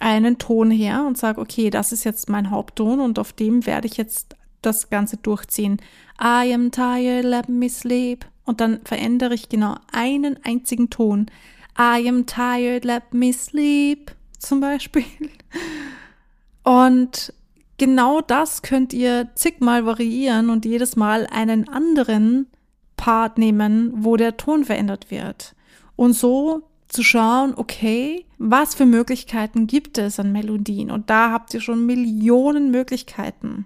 einen 0.00 0.38
Ton 0.38 0.70
her 0.70 1.04
und 1.06 1.18
sage, 1.18 1.40
okay, 1.40 1.70
das 1.70 1.92
ist 1.92 2.04
jetzt 2.04 2.28
mein 2.28 2.50
Hauptton 2.50 3.00
und 3.00 3.18
auf 3.18 3.32
dem 3.32 3.66
werde 3.66 3.86
ich 3.86 3.96
jetzt 3.96 4.36
das 4.62 4.90
Ganze 4.90 5.16
durchziehen. 5.18 5.80
I 6.20 6.52
am 6.52 6.70
tired, 6.70 7.24
let 7.24 7.48
me 7.48 7.68
sleep. 7.68 8.26
Und 8.44 8.60
dann 8.60 8.80
verändere 8.84 9.34
ich 9.34 9.48
genau 9.48 9.76
einen 9.92 10.38
einzigen 10.42 10.90
Ton. 10.90 11.26
I 11.80 12.06
am 12.06 12.26
tired, 12.26 12.84
let 12.84 13.14
me 13.14 13.32
sleep 13.32 14.10
zum 14.38 14.60
Beispiel. 14.60 15.02
Und 16.62 17.32
genau 17.78 18.20
das 18.20 18.60
könnt 18.60 18.92
ihr 18.92 19.30
zigmal 19.34 19.86
variieren 19.86 20.50
und 20.50 20.66
jedes 20.66 20.96
Mal 20.96 21.26
einen 21.28 21.70
anderen 21.70 22.48
Part 22.98 23.38
nehmen, 23.38 23.92
wo 23.94 24.18
der 24.18 24.36
Ton 24.36 24.66
verändert 24.66 25.10
wird. 25.10 25.54
Und 25.96 26.12
so 26.12 26.68
zu 26.88 27.02
schauen, 27.02 27.54
okay, 27.56 28.26
was 28.36 28.74
für 28.74 28.84
Möglichkeiten 28.84 29.66
gibt 29.66 29.96
es 29.96 30.20
an 30.20 30.32
Melodien? 30.32 30.90
Und 30.90 31.08
da 31.08 31.30
habt 31.30 31.54
ihr 31.54 31.62
schon 31.62 31.86
Millionen 31.86 32.70
Möglichkeiten. 32.70 33.64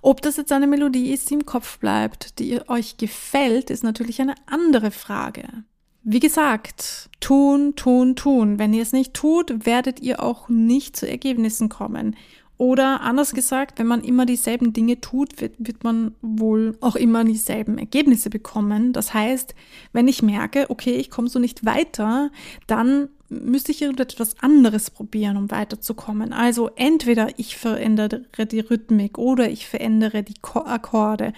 Ob 0.00 0.22
das 0.22 0.36
jetzt 0.36 0.52
eine 0.52 0.68
Melodie 0.68 1.12
ist, 1.12 1.28
die 1.28 1.34
im 1.34 1.44
Kopf 1.44 1.80
bleibt, 1.80 2.38
die 2.38 2.60
euch 2.68 2.98
gefällt, 2.98 3.70
ist 3.70 3.82
natürlich 3.82 4.20
eine 4.20 4.36
andere 4.46 4.92
Frage. 4.92 5.64
Wie 6.06 6.20
gesagt, 6.20 7.08
tun, 7.20 7.76
tun, 7.76 8.14
tun. 8.14 8.58
Wenn 8.58 8.74
ihr 8.74 8.82
es 8.82 8.92
nicht 8.92 9.14
tut, 9.14 9.64
werdet 9.64 10.00
ihr 10.00 10.22
auch 10.22 10.50
nicht 10.50 10.96
zu 10.96 11.08
Ergebnissen 11.08 11.70
kommen. 11.70 12.14
Oder 12.58 13.00
anders 13.00 13.32
gesagt, 13.34 13.78
wenn 13.78 13.86
man 13.86 14.04
immer 14.04 14.26
dieselben 14.26 14.74
Dinge 14.74 15.00
tut, 15.00 15.40
wird, 15.40 15.54
wird 15.58 15.82
man 15.82 16.14
wohl 16.20 16.76
auch 16.82 16.94
immer 16.94 17.24
dieselben 17.24 17.78
Ergebnisse 17.78 18.28
bekommen. 18.28 18.92
Das 18.92 19.14
heißt, 19.14 19.54
wenn 19.92 20.06
ich 20.06 20.22
merke, 20.22 20.66
okay, 20.68 20.92
ich 20.92 21.10
komme 21.10 21.28
so 21.28 21.38
nicht 21.38 21.64
weiter, 21.64 22.30
dann 22.66 23.08
müsste 23.28 23.72
ich 23.72 23.82
irgendetwas 23.82 24.38
anderes 24.40 24.90
probieren, 24.90 25.36
um 25.36 25.50
weiterzukommen. 25.50 26.32
Also 26.32 26.70
entweder 26.76 27.30
ich 27.38 27.56
verändere 27.56 28.20
die 28.50 28.60
Rhythmik 28.60 29.18
oder 29.18 29.50
ich 29.50 29.66
verändere 29.66 30.22
die 30.22 30.34
Akkorde 30.42 31.32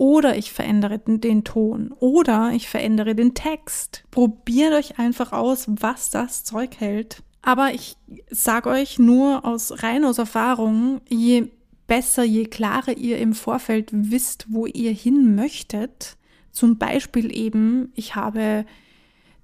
oder 0.00 0.38
ich 0.38 0.50
verändere 0.50 0.98
den 0.98 1.44
Ton 1.44 1.92
oder 2.00 2.52
ich 2.54 2.70
verändere 2.70 3.14
den 3.14 3.34
Text. 3.34 4.04
Probiert 4.10 4.72
euch 4.72 4.98
einfach 4.98 5.32
aus, 5.32 5.66
was 5.68 6.08
das 6.08 6.42
Zeug 6.42 6.80
hält. 6.80 7.22
Aber 7.42 7.74
ich 7.74 7.96
sage 8.30 8.70
euch 8.70 8.98
nur 8.98 9.44
aus 9.44 9.82
rein 9.82 10.06
aus 10.06 10.16
Erfahrung, 10.16 11.02
je 11.10 11.48
besser, 11.86 12.24
je 12.24 12.46
klarer 12.46 12.96
ihr 12.96 13.18
im 13.18 13.34
Vorfeld 13.34 13.90
wisst, 13.92 14.46
wo 14.48 14.64
ihr 14.64 14.92
hin 14.92 15.34
möchtet. 15.34 16.16
Zum 16.50 16.78
Beispiel 16.78 17.36
eben, 17.36 17.92
ich 17.94 18.14
habe 18.14 18.64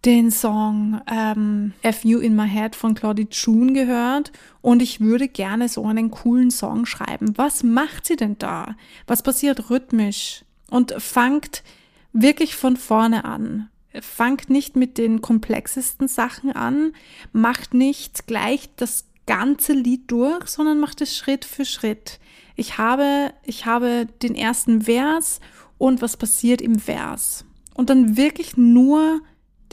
den 0.06 0.30
Song 0.30 1.00
ähm, 1.10 1.72
FU 1.82 2.18
in 2.18 2.36
My 2.36 2.48
Head 2.48 2.76
von 2.76 2.94
Claudie 2.94 3.26
June 3.28 3.72
gehört 3.72 4.30
und 4.62 4.80
ich 4.80 5.00
würde 5.00 5.26
gerne 5.26 5.68
so 5.68 5.84
einen 5.84 6.12
coolen 6.12 6.52
Song 6.52 6.86
schreiben. 6.86 7.36
Was 7.36 7.64
macht 7.64 8.06
sie 8.06 8.14
denn 8.14 8.38
da? 8.38 8.76
Was 9.08 9.24
passiert 9.24 9.68
rhythmisch? 9.68 10.44
Und 10.70 10.94
fangt 10.98 11.64
wirklich 12.12 12.54
von 12.54 12.76
vorne 12.76 13.24
an. 13.24 13.68
Fangt 14.00 14.48
nicht 14.48 14.76
mit 14.76 14.96
den 14.96 15.22
komplexesten 15.22 16.06
Sachen 16.06 16.52
an, 16.52 16.92
macht 17.32 17.74
nicht 17.74 18.28
gleich 18.28 18.68
das 18.76 19.06
ganze 19.26 19.72
Lied 19.72 20.08
durch, 20.10 20.46
sondern 20.46 20.78
macht 20.78 21.00
es 21.00 21.16
Schritt 21.16 21.44
für 21.44 21.64
Schritt. 21.64 22.20
Ich 22.54 22.78
habe, 22.78 23.32
ich 23.42 23.66
habe 23.66 24.06
den 24.22 24.36
ersten 24.36 24.82
Vers 24.82 25.40
und 25.78 26.00
was 26.00 26.16
passiert 26.16 26.60
im 26.60 26.78
Vers. 26.78 27.44
Und 27.74 27.90
dann 27.90 28.16
wirklich 28.16 28.56
nur 28.56 29.20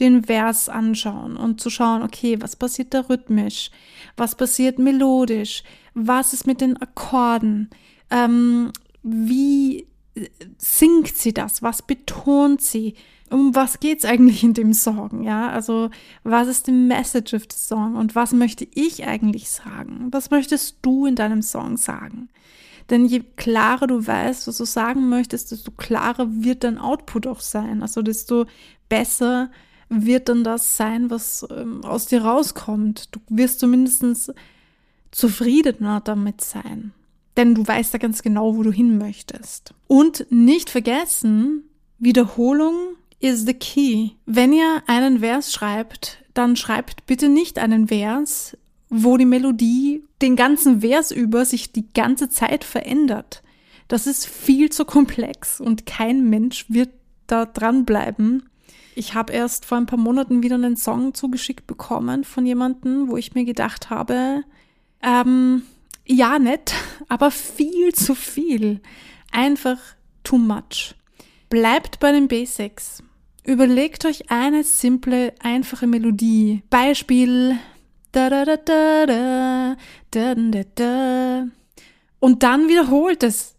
den 0.00 0.24
Vers 0.24 0.68
anschauen 0.68 1.36
und 1.36 1.60
zu 1.60 1.70
schauen, 1.70 2.02
okay, 2.02 2.40
was 2.40 2.56
passiert 2.56 2.94
da 2.94 3.00
rhythmisch, 3.00 3.70
was 4.16 4.34
passiert 4.34 4.78
melodisch, 4.78 5.62
was 5.94 6.32
ist 6.32 6.46
mit 6.46 6.60
den 6.60 6.76
Akkorden, 6.76 7.70
ähm, 8.10 8.72
wie 9.02 9.86
singt 10.58 11.16
sie 11.16 11.32
das, 11.32 11.62
was 11.62 11.82
betont 11.82 12.60
sie, 12.60 12.94
um 13.30 13.54
was 13.54 13.80
geht's 13.80 14.04
eigentlich 14.04 14.44
in 14.44 14.54
dem 14.54 14.72
Song, 14.72 15.22
ja? 15.22 15.50
Also, 15.50 15.90
was 16.22 16.46
ist 16.46 16.66
die 16.66 16.72
Message 16.72 17.34
of 17.34 17.42
the 17.50 17.58
Song 17.58 17.96
und 17.96 18.14
was 18.14 18.32
möchte 18.32 18.66
ich 18.74 19.04
eigentlich 19.06 19.50
sagen? 19.50 20.08
Was 20.10 20.30
möchtest 20.30 20.78
du 20.82 21.06
in 21.06 21.16
deinem 21.16 21.42
Song 21.42 21.76
sagen? 21.76 22.28
Denn 22.90 23.06
je 23.06 23.22
klarer 23.36 23.86
du 23.86 24.06
weißt, 24.06 24.46
was 24.46 24.58
du 24.58 24.64
sagen 24.64 25.08
möchtest, 25.08 25.52
desto 25.52 25.70
klarer 25.70 26.26
wird 26.30 26.64
dein 26.64 26.78
Output 26.78 27.26
auch 27.26 27.40
sein. 27.40 27.82
Also 27.82 28.02
desto 28.02 28.44
besser 28.88 29.50
wird 29.88 30.28
dann 30.28 30.44
das 30.44 30.76
sein, 30.76 31.10
was 31.10 31.46
ähm, 31.50 31.84
aus 31.84 32.06
dir 32.06 32.22
rauskommt. 32.24 33.08
Du 33.12 33.20
wirst 33.28 33.60
zumindest 33.60 34.32
zufriedener 35.10 36.00
damit 36.00 36.40
sein. 36.40 36.92
Denn 37.36 37.54
du 37.54 37.66
weißt 37.66 37.92
ja 37.92 37.98
ganz 37.98 38.22
genau, 38.22 38.56
wo 38.56 38.62
du 38.62 38.72
hin 38.72 38.98
möchtest. 38.98 39.74
Und 39.86 40.26
nicht 40.30 40.70
vergessen, 40.70 41.64
Wiederholung 41.98 42.74
is 43.20 43.44
the 43.46 43.54
key. 43.54 44.10
Wenn 44.26 44.52
ihr 44.52 44.82
einen 44.86 45.20
Vers 45.20 45.52
schreibt, 45.52 46.24
dann 46.34 46.56
schreibt 46.56 47.06
bitte 47.06 47.28
nicht 47.28 47.58
einen 47.58 47.88
Vers, 47.88 48.56
wo 48.88 49.16
die 49.16 49.24
Melodie 49.24 50.04
den 50.22 50.36
ganzen 50.36 50.80
Vers 50.80 51.10
über 51.10 51.44
sich 51.44 51.72
die 51.72 51.92
ganze 51.92 52.28
Zeit 52.28 52.64
verändert. 52.64 53.42
Das 53.88 54.06
ist 54.06 54.26
viel 54.26 54.70
zu 54.70 54.84
komplex 54.84 55.60
und 55.60 55.86
kein 55.86 56.28
Mensch 56.28 56.66
wird 56.68 56.90
da 57.26 57.46
dranbleiben, 57.46 58.48
ich 58.94 59.14
habe 59.14 59.32
erst 59.32 59.64
vor 59.64 59.78
ein 59.78 59.86
paar 59.86 59.98
Monaten 59.98 60.42
wieder 60.42 60.54
einen 60.54 60.76
Song 60.76 61.14
zugeschickt 61.14 61.66
bekommen 61.66 62.24
von 62.24 62.46
jemandem, 62.46 63.08
wo 63.08 63.16
ich 63.16 63.34
mir 63.34 63.44
gedacht 63.44 63.90
habe, 63.90 64.44
ähm, 65.02 65.62
ja, 66.06 66.38
nett, 66.38 66.74
aber 67.08 67.30
viel 67.30 67.92
zu 67.92 68.14
viel. 68.14 68.80
Einfach 69.32 69.78
too 70.22 70.38
much. 70.38 70.94
Bleibt 71.50 71.98
bei 72.00 72.12
den 72.12 72.28
Basics. 72.28 73.02
Überlegt 73.44 74.06
euch 74.06 74.30
eine 74.30 74.64
simple, 74.64 75.34
einfache 75.40 75.86
Melodie. 75.86 76.62
Beispiel. 76.70 77.58
Und 82.20 82.42
dann 82.42 82.68
wiederholt 82.68 83.22
es 83.22 83.54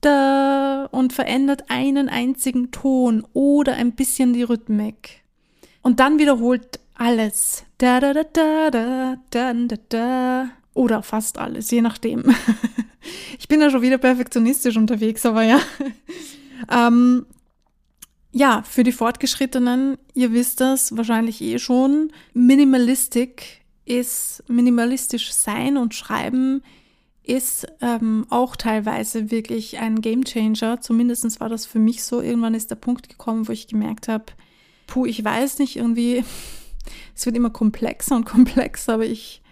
da 0.00 0.88
und 0.90 1.12
verändert 1.12 1.64
einen 1.68 2.08
einzigen 2.08 2.70
Ton 2.70 3.26
oder 3.32 3.74
ein 3.74 3.92
bisschen 3.92 4.32
die 4.32 4.42
Rhythmik. 4.42 5.22
Und 5.82 6.00
dann 6.00 6.18
wiederholt 6.18 6.80
alles. 6.94 7.64
Da, 7.78 8.00
da, 8.00 8.12
da, 8.12 8.24
da, 8.24 8.70
da, 8.70 9.16
da, 9.30 9.52
da, 9.52 9.76
da. 9.88 10.48
Oder 10.74 11.02
fast 11.02 11.38
alles, 11.38 11.70
je 11.70 11.80
nachdem. 11.80 12.24
ich 13.38 13.48
bin 13.48 13.60
ja 13.60 13.70
schon 13.70 13.82
wieder 13.82 13.98
perfektionistisch 13.98 14.76
unterwegs, 14.76 15.24
aber 15.24 15.42
ja. 15.42 15.60
ähm, 16.70 17.26
ja, 18.32 18.62
für 18.62 18.82
die 18.82 18.92
Fortgeschrittenen, 18.92 19.96
ihr 20.12 20.32
wisst 20.32 20.60
das 20.60 20.94
wahrscheinlich 20.96 21.40
eh 21.40 21.58
schon, 21.58 22.12
Minimalistik 22.34 23.62
ist 23.86 24.42
minimalistisch 24.48 25.32
sein 25.32 25.78
und 25.78 25.94
schreiben 25.94 26.62
ist 27.26 27.66
ähm, 27.80 28.26
auch 28.30 28.54
teilweise 28.54 29.30
wirklich 29.30 29.78
ein 29.78 30.00
Gamechanger. 30.00 30.80
Zumindest 30.80 31.40
war 31.40 31.48
das 31.48 31.66
für 31.66 31.80
mich 31.80 32.04
so. 32.04 32.20
Irgendwann 32.20 32.54
ist 32.54 32.70
der 32.70 32.76
Punkt 32.76 33.08
gekommen, 33.08 33.48
wo 33.48 33.52
ich 33.52 33.66
gemerkt 33.66 34.08
habe, 34.08 34.26
puh, 34.86 35.06
ich 35.06 35.24
weiß 35.24 35.58
nicht, 35.58 35.76
irgendwie, 35.76 36.24
es 37.16 37.26
wird 37.26 37.36
immer 37.36 37.50
komplexer 37.50 38.14
und 38.16 38.24
komplexer, 38.24 38.94
aber 38.94 39.06
ich 39.06 39.42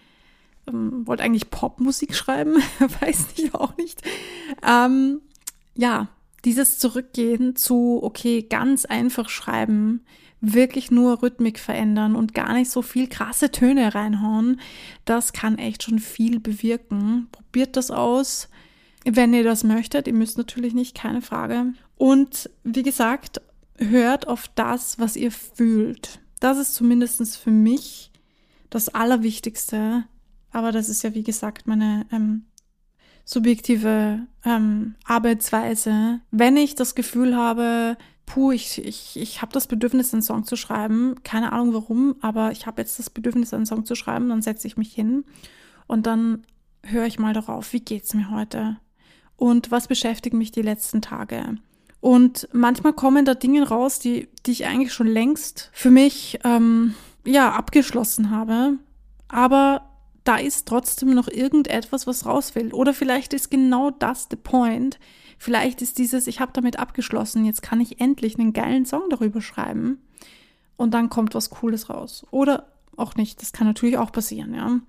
ähm, 0.69 1.07
wollte 1.07 1.25
eigentlich 1.25 1.51
Popmusik 1.51 2.15
schreiben, 2.15 2.57
weiß 3.01 3.27
ich 3.37 3.55
auch 3.55 3.77
nicht. 3.77 4.03
Ähm, 4.67 5.21
ja, 5.77 6.09
dieses 6.45 6.79
Zurückgehen 6.79 7.57
zu, 7.57 7.99
okay, 8.03 8.43
ganz 8.43 8.85
einfach 8.85 9.29
schreiben, 9.29 10.05
wirklich 10.53 10.91
nur 10.91 11.23
Rhythmik 11.23 11.59
verändern 11.59 12.17
und 12.17 12.35
gar 12.35 12.53
nicht 12.53 12.71
so 12.71 12.83
viel 12.83 13.09
krasse 13.09 13.51
Töne 13.51 13.95
reinhauen, 13.95 14.61
das 15.05 15.33
kann 15.33 15.59
echt 15.59 15.83
schon 15.83 15.99
viel 15.99 16.41
bewirken. 16.41 17.29
Probiert 17.33 17.77
das 17.77 17.91
aus, 17.91 18.49
wenn 19.05 19.33
ihr 19.35 19.45
das 19.45 19.65
möchtet. 19.65 20.07
Ihr 20.07 20.15
müsst 20.15 20.39
natürlich 20.39 20.75
nicht, 20.75 20.95
keine 20.95 21.23
Frage. 21.23 21.73
Und 21.97 22.51
wie 22.63 22.83
gesagt, 22.83 23.41
hört 23.79 24.29
auf 24.29 24.49
das, 24.55 24.99
was 24.99 25.17
ihr 25.17 25.31
fühlt. 25.31 26.21
Das 26.41 26.59
ist 26.59 26.75
zumindest 26.75 27.37
für 27.39 27.51
mich 27.51 28.11
das 28.71 28.89
Allerwichtigste. 28.89 30.05
Aber 30.51 30.73
das 30.73 30.89
ist 30.89 31.03
ja, 31.03 31.15
wie 31.15 31.23
gesagt, 31.23 31.67
meine 31.67 32.07
ähm, 32.13 32.45
subjektive 33.25 34.21
ähm, 34.45 34.95
Arbeitsweise. 35.05 36.21
Wenn 36.31 36.57
ich 36.57 36.75
das 36.75 36.95
Gefühl 36.95 37.37
habe, 37.37 37.97
puh, 38.27 38.53
ich, 38.53 38.85
ich, 38.85 39.17
ich 39.17 39.43
habe 39.43 39.53
das 39.53 39.67
Bedürfnis, 39.67 40.13
einen 40.13 40.23
Song 40.23 40.45
zu 40.45 40.57
schreiben. 40.57 41.17
Keine 41.25 41.53
Ahnung 41.53 41.75
warum, 41.75 42.17
aber 42.21 42.53
ich 42.53 42.67
habe 42.67 42.83
jetzt 42.83 42.99
das 42.99 43.11
Bedürfnis, 43.11 43.55
einen 43.55 43.67
Song 43.67 43.85
zu 43.85 43.95
schreiben. 43.95 44.29
Dann 44.29 44.43
setze 44.43 44.67
ich 44.67 44.77
mich 44.77 44.93
hin 44.93 45.25
und 45.87 46.07
dann 46.07 46.43
höre 46.83 47.07
ich 47.07 47.19
mal 47.19 47.35
darauf, 47.35 47.73
wie 47.73 47.81
geht's 47.81 48.15
mir 48.15 48.31
heute? 48.31 48.79
Und 49.37 49.71
was 49.71 49.89
beschäftigt 49.89 50.35
mich 50.35 50.53
die 50.53 50.63
letzten 50.63 51.03
Tage? 51.03 51.57
Und 52.01 52.49
manchmal 52.53 52.93
kommen 52.93 53.25
da 53.25 53.35
Dinge 53.35 53.67
raus, 53.67 53.99
die, 53.99 54.29
die 54.45 54.53
ich 54.53 54.67
eigentlich 54.67 54.93
schon 54.93 55.07
längst 55.07 55.71
für 55.73 55.91
mich 55.91 56.39
ähm, 56.45 56.95
ja 57.25 57.53
abgeschlossen 57.53 58.31
habe. 58.31 58.79
Aber 59.29 59.91
da 60.25 60.37
ist 60.37 60.69
trotzdem 60.69 61.15
noch 61.15 61.29
irgendetwas, 61.29 62.07
was 62.07 62.27
raus 62.27 62.55
will. 62.55 62.73
Oder 62.73 62.95
vielleicht 62.95 63.33
ist 63.33 63.51
genau 63.51 63.91
das 63.91 64.29
the 64.31 64.37
point, 64.37 64.99
Vielleicht 65.39 65.83
ist 65.83 65.99
dieses, 65.99 66.27
ich 66.27 66.41
habe 66.41 66.53
damit 66.53 66.79
abgeschlossen, 66.79 67.45
jetzt 67.45 67.63
kann 67.63 67.81
ich 67.81 68.01
endlich 68.01 68.39
einen 68.39 68.53
geilen 68.53 68.87
Song 68.87 69.03
darüber 69.11 69.41
schreiben 69.41 69.99
und 70.77 70.95
dann 70.95 71.11
kommt 71.11 71.35
was 71.35 71.51
Cooles 71.51 71.91
raus. 71.91 72.27
Oder 72.31 72.69
auch 72.97 73.15
nicht, 73.17 73.41
das 73.43 73.53
kann 73.53 73.67
natürlich 73.67 73.99
auch 73.99 74.13
passieren, 74.13 74.55
ja. 74.55 74.81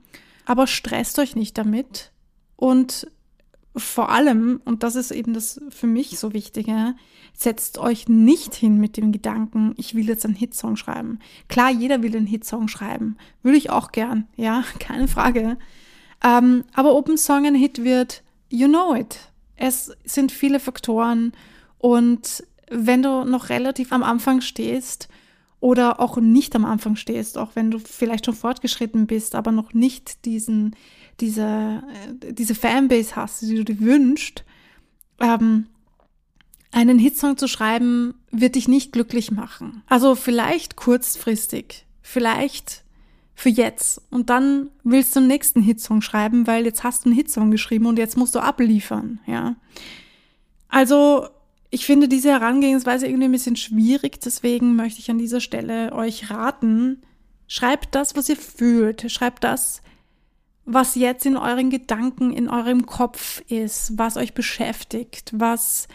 Aber 0.46 0.68
stresst 0.68 1.18
euch 1.20 1.36
nicht 1.36 1.58
damit 1.58 2.12
und 2.56 3.08
vor 3.78 4.10
allem, 4.10 4.62
und 4.64 4.84
das 4.84 4.96
ist 4.96 5.12
eben 5.12 5.34
das 5.34 5.60
für 5.70 5.88
mich 5.88 6.18
so 6.18 6.34
Wichtige, 6.34 6.96
setzt 7.34 7.78
euch 7.78 8.08
nicht 8.08 8.56
hin 8.56 8.80
mit 8.80 8.96
dem 8.96 9.12
Gedanken, 9.12 9.74
ich 9.76 9.96
will 9.96 10.08
jetzt 10.08 10.26
einen 10.26 10.36
Hitsong 10.36 10.78
schreiben. 10.78 11.20
Klar, 11.50 11.72
jeder 11.72 12.02
will 12.02 12.16
einen 12.16 12.28
Hitsong 12.28 12.70
schreiben. 12.70 13.18
Würde 13.44 13.58
ich 13.58 13.70
auch 13.70 13.92
gern, 13.92 14.28
ja, 14.38 14.64
keine 14.80 15.08
Frage. 15.08 15.58
Ähm, 16.24 16.64
aber 16.74 16.96
ob 16.96 17.10
ein 17.10 17.18
Song 17.18 17.46
ein 17.46 17.56
Hit 17.56 17.84
wird, 17.84 18.24
you 18.50 18.68
know 18.68 18.96
it. 18.96 19.20
Es 19.56 19.92
sind 20.04 20.32
viele 20.32 20.60
Faktoren 20.60 21.34
und 21.78 22.44
wenn 22.70 23.04
du 23.04 23.24
noch 23.26 23.50
relativ 23.50 23.92
am 23.92 24.04
Anfang 24.04 24.42
stehst 24.42 25.08
oder 25.60 26.00
auch 26.00 26.18
nicht 26.18 26.56
am 26.56 26.66
Anfang 26.66 26.96
stehst, 26.96 27.38
auch 27.38 27.56
wenn 27.56 27.72
du 27.72 27.80
vielleicht 27.80 28.26
schon 28.26 28.36
fortgeschritten 28.36 29.08
bist, 29.08 29.36
aber 29.36 29.52
noch 29.52 29.74
nicht 29.74 30.26
diesen, 30.26 30.76
diese, 31.20 31.84
äh, 32.22 32.34
diese 32.34 32.56
Fanbase 32.56 33.16
hast, 33.16 33.42
die 33.42 33.56
du 33.56 33.64
dir 33.66 33.80
wünschst, 33.80 34.44
ähm, 35.20 35.68
einen 36.72 37.00
Hitsong 37.00 37.38
zu 37.38 37.48
schreiben, 37.48 38.16
wird 38.32 38.56
dich 38.56 38.68
nicht 38.68 38.92
glücklich 38.92 39.32
machen. 39.32 39.82
Also 39.88 40.16
vielleicht 40.16 40.76
kurzfristig, 40.76 41.86
vielleicht 42.02 42.85
für 43.36 43.50
jetzt. 43.50 44.02
Und 44.10 44.30
dann 44.30 44.70
willst 44.84 45.16
du 45.16 45.20
einen 45.20 45.28
nächsten 45.28 45.62
Hitsong 45.62 46.02
schreiben, 46.02 46.48
weil 46.48 46.66
jetzt 46.66 46.84
hast 46.84 47.06
du 47.06 47.10
einen 47.10 47.18
Hitsong 47.18 47.52
geschrieben 47.52 47.86
und 47.86 48.00
jetzt 48.00 48.18
musst 48.18 48.34
du 48.34 48.40
abliefern, 48.40 49.20
ja. 49.28 49.56
Also, 50.70 51.28
ich 51.70 51.86
finde 51.86 52.08
diese 52.08 52.32
Herangehensweise 52.32 53.06
irgendwie 53.06 53.26
ein 53.26 53.32
bisschen 53.32 53.56
schwierig, 53.56 54.20
deswegen 54.22 54.76
möchte 54.76 55.00
ich 55.00 55.12
an 55.12 55.18
dieser 55.18 55.42
Stelle 55.42 55.94
euch 55.94 56.30
raten, 56.32 57.02
schreibt 57.48 57.94
das, 57.94 58.16
was 58.16 58.30
ihr 58.30 58.38
fühlt, 58.38 59.12
schreibt 59.12 59.44
das, 59.44 59.82
was 60.66 60.96
jetzt 60.96 61.26
in 61.26 61.38
euren 61.38 61.70
Gedanken, 61.70 62.34
in 62.34 62.50
eurem 62.50 62.86
Kopf 62.86 63.42
ist, 63.50 63.98
was 63.98 64.18
euch 64.18 64.34
beschäftigt, 64.34 65.32
was 65.34 65.88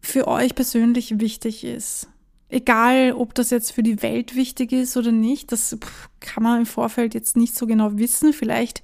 für 0.00 0.26
euch 0.26 0.54
persönlich 0.54 1.18
wichtig 1.20 1.64
ist. 1.64 2.08
Egal, 2.48 3.12
ob 3.12 3.34
das 3.34 3.50
jetzt 3.50 3.72
für 3.72 3.82
die 3.82 4.02
Welt 4.02 4.36
wichtig 4.36 4.72
ist 4.72 4.96
oder 4.96 5.12
nicht, 5.12 5.50
das 5.50 5.76
kann 6.20 6.42
man 6.42 6.60
im 6.60 6.66
Vorfeld 6.66 7.14
jetzt 7.14 7.36
nicht 7.36 7.56
so 7.56 7.66
genau 7.66 7.96
wissen. 7.96 8.32
Vielleicht 8.32 8.82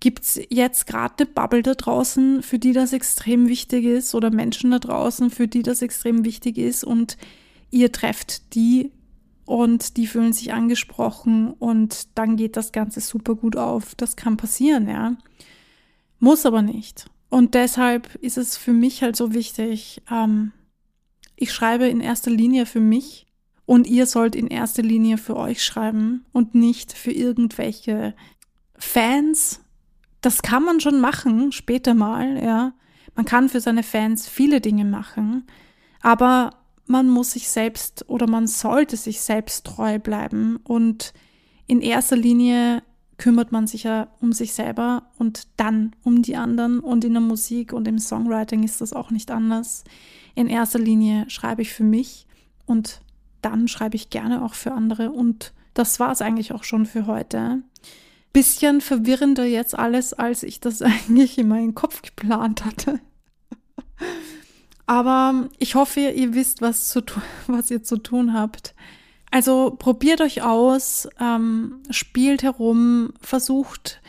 gibt's 0.00 0.40
jetzt 0.48 0.86
gerade 0.86 1.14
eine 1.18 1.26
Bubble 1.26 1.62
da 1.62 1.74
draußen, 1.74 2.42
für 2.42 2.58
die 2.58 2.72
das 2.72 2.92
extrem 2.92 3.48
wichtig 3.48 3.84
ist, 3.84 4.14
oder 4.14 4.30
Menschen 4.30 4.70
da 4.70 4.78
draußen, 4.78 5.30
für 5.30 5.48
die 5.48 5.62
das 5.62 5.82
extrem 5.82 6.24
wichtig 6.24 6.58
ist 6.58 6.84
und 6.84 7.16
ihr 7.70 7.90
trefft 7.90 8.54
die 8.54 8.92
und 9.46 9.96
die 9.96 10.06
fühlen 10.06 10.32
sich 10.32 10.52
angesprochen 10.52 11.52
und 11.52 12.08
dann 12.16 12.36
geht 12.36 12.56
das 12.56 12.72
Ganze 12.72 13.00
super 13.00 13.34
gut 13.34 13.56
auf. 13.56 13.94
Das 13.94 14.16
kann 14.16 14.36
passieren, 14.36 14.88
ja. 14.88 15.16
Muss 16.18 16.46
aber 16.46 16.62
nicht. 16.62 17.06
Und 17.28 17.54
deshalb 17.54 18.14
ist 18.16 18.38
es 18.38 18.56
für 18.56 18.72
mich 18.72 19.02
halt 19.02 19.16
so 19.16 19.34
wichtig, 19.34 20.02
ähm, 20.10 20.52
ich 21.36 21.52
schreibe 21.52 21.86
in 21.86 22.00
erster 22.00 22.30
Linie 22.30 22.66
für 22.66 22.80
mich 22.80 23.26
und 23.66 23.86
ihr 23.86 24.06
sollt 24.06 24.34
in 24.34 24.48
erster 24.48 24.82
Linie 24.82 25.18
für 25.18 25.36
euch 25.36 25.64
schreiben 25.64 26.24
und 26.32 26.54
nicht 26.54 26.92
für 26.92 27.12
irgendwelche 27.12 28.14
Fans. 28.76 29.60
Das 30.20 30.42
kann 30.42 30.64
man 30.64 30.80
schon 30.80 31.00
machen, 31.00 31.52
später 31.52 31.94
mal, 31.94 32.42
ja. 32.42 32.74
Man 33.14 33.26
kann 33.26 33.48
für 33.48 33.60
seine 33.60 33.84
Fans 33.84 34.28
viele 34.28 34.60
Dinge 34.60 34.84
machen, 34.84 35.46
aber 36.00 36.50
man 36.86 37.08
muss 37.08 37.32
sich 37.32 37.48
selbst 37.48 38.04
oder 38.08 38.26
man 38.26 38.46
sollte 38.46 38.96
sich 38.96 39.20
selbst 39.20 39.64
treu 39.66 39.98
bleiben 39.98 40.58
und 40.64 41.14
in 41.66 41.80
erster 41.80 42.16
Linie 42.16 42.82
kümmert 43.16 43.52
man 43.52 43.66
sich 43.66 43.84
ja 43.84 44.08
um 44.20 44.32
sich 44.32 44.52
selber 44.52 45.10
und 45.18 45.46
dann 45.56 45.94
um 46.02 46.22
die 46.22 46.36
anderen 46.36 46.80
und 46.80 47.04
in 47.04 47.12
der 47.12 47.22
Musik 47.22 47.72
und 47.72 47.86
im 47.86 47.98
Songwriting 47.98 48.64
ist 48.64 48.80
das 48.80 48.92
auch 48.92 49.10
nicht 49.10 49.30
anders. 49.30 49.84
In 50.34 50.48
erster 50.48 50.78
Linie 50.78 51.28
schreibe 51.28 51.62
ich 51.62 51.72
für 51.72 51.84
mich 51.84 52.26
und 52.66 53.00
dann 53.42 53.68
schreibe 53.68 53.96
ich 53.96 54.10
gerne 54.10 54.44
auch 54.44 54.54
für 54.54 54.72
andere 54.72 55.12
und 55.12 55.52
das 55.74 56.00
war 56.00 56.12
es 56.12 56.22
eigentlich 56.22 56.52
auch 56.52 56.64
schon 56.64 56.86
für 56.86 57.06
heute. 57.06 57.62
Bisschen 58.32 58.80
verwirrender 58.80 59.44
jetzt 59.44 59.78
alles, 59.78 60.12
als 60.12 60.42
ich 60.42 60.60
das 60.60 60.82
eigentlich 60.82 61.38
in 61.38 61.48
meinen 61.48 61.74
Kopf 61.74 62.02
geplant 62.02 62.64
hatte. 62.64 63.00
Aber 64.86 65.48
ich 65.58 65.74
hoffe, 65.74 66.00
ihr 66.00 66.34
wisst, 66.34 66.62
was, 66.62 66.88
zu 66.88 67.02
was 67.46 67.70
ihr 67.70 67.82
zu 67.82 67.98
tun 67.98 68.32
habt. 68.32 68.74
Also 69.30 69.74
probiert 69.76 70.20
euch 70.20 70.42
aus, 70.42 71.08
ähm, 71.20 71.82
spielt 71.90 72.42
herum, 72.42 73.12
versucht 73.20 74.00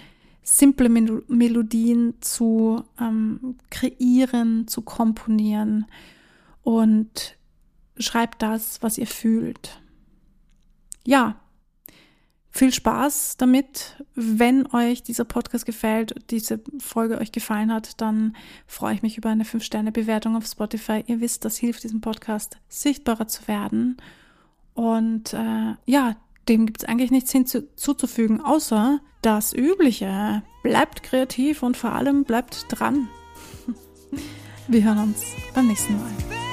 simple 0.44 0.90
Mel 0.90 1.24
Melodien 1.28 2.14
zu 2.22 2.84
ähm, 3.00 3.56
kreieren, 3.72 4.68
zu 4.68 4.84
komponieren 4.84 5.88
und 6.66 7.38
schreibt 7.98 8.42
das, 8.42 8.82
was 8.82 8.98
ihr 8.98 9.08
fühlt. 9.08 9.80
Ja, 11.06 11.40
viel 12.50 12.74
Spaß 12.74 13.38
damit. 13.38 14.04
Wenn 14.16 14.66
euch 14.74 15.04
dieser 15.04 15.26
Podcast 15.26 15.68
gefällt, 15.68 16.16
diese 16.32 16.60
Folge 16.80 17.20
euch 17.20 17.32
gefallen 17.32 17.72
hat, 17.72 18.02
dann 18.02 18.36
freue 18.66 18.96
ich 18.96 19.04
mich 19.04 19.18
über 19.18 19.30
eine 19.30 19.44
5-Sterne-Bewertung 19.44 20.36
auf 20.36 20.48
Spotify. 20.48 21.04
Ihr 21.06 21.22
wisst, 21.22 21.46
das 21.46 21.58
hilft 21.58 21.84
diesem 21.84 22.02
Podcast 22.02 22.58
sichtbarer 22.68 23.28
zu 23.28 23.48
werden. 23.48 23.98
Und 24.74 25.34
äh, 25.34 25.76
ja, 25.86 26.16
dem 26.50 26.66
gibt 26.66 26.82
es 26.82 26.90
eigentlich 26.90 27.12
nichts 27.12 27.32
hinzuzufügen, 27.32 28.42
außer 28.42 29.02
das 29.22 29.54
Übliche. 29.54 30.42
Bleibt 30.64 31.04
kreativ 31.04 31.62
und 31.62 31.78
vor 31.78 31.92
allem 31.92 32.24
bleibt 32.24 32.66
dran. 32.70 33.08
Wir 34.68 34.84
hören 34.84 34.98
uns 34.98 35.24
beim 35.54 35.68
nächsten 35.68 35.96
Mal. 35.98 36.45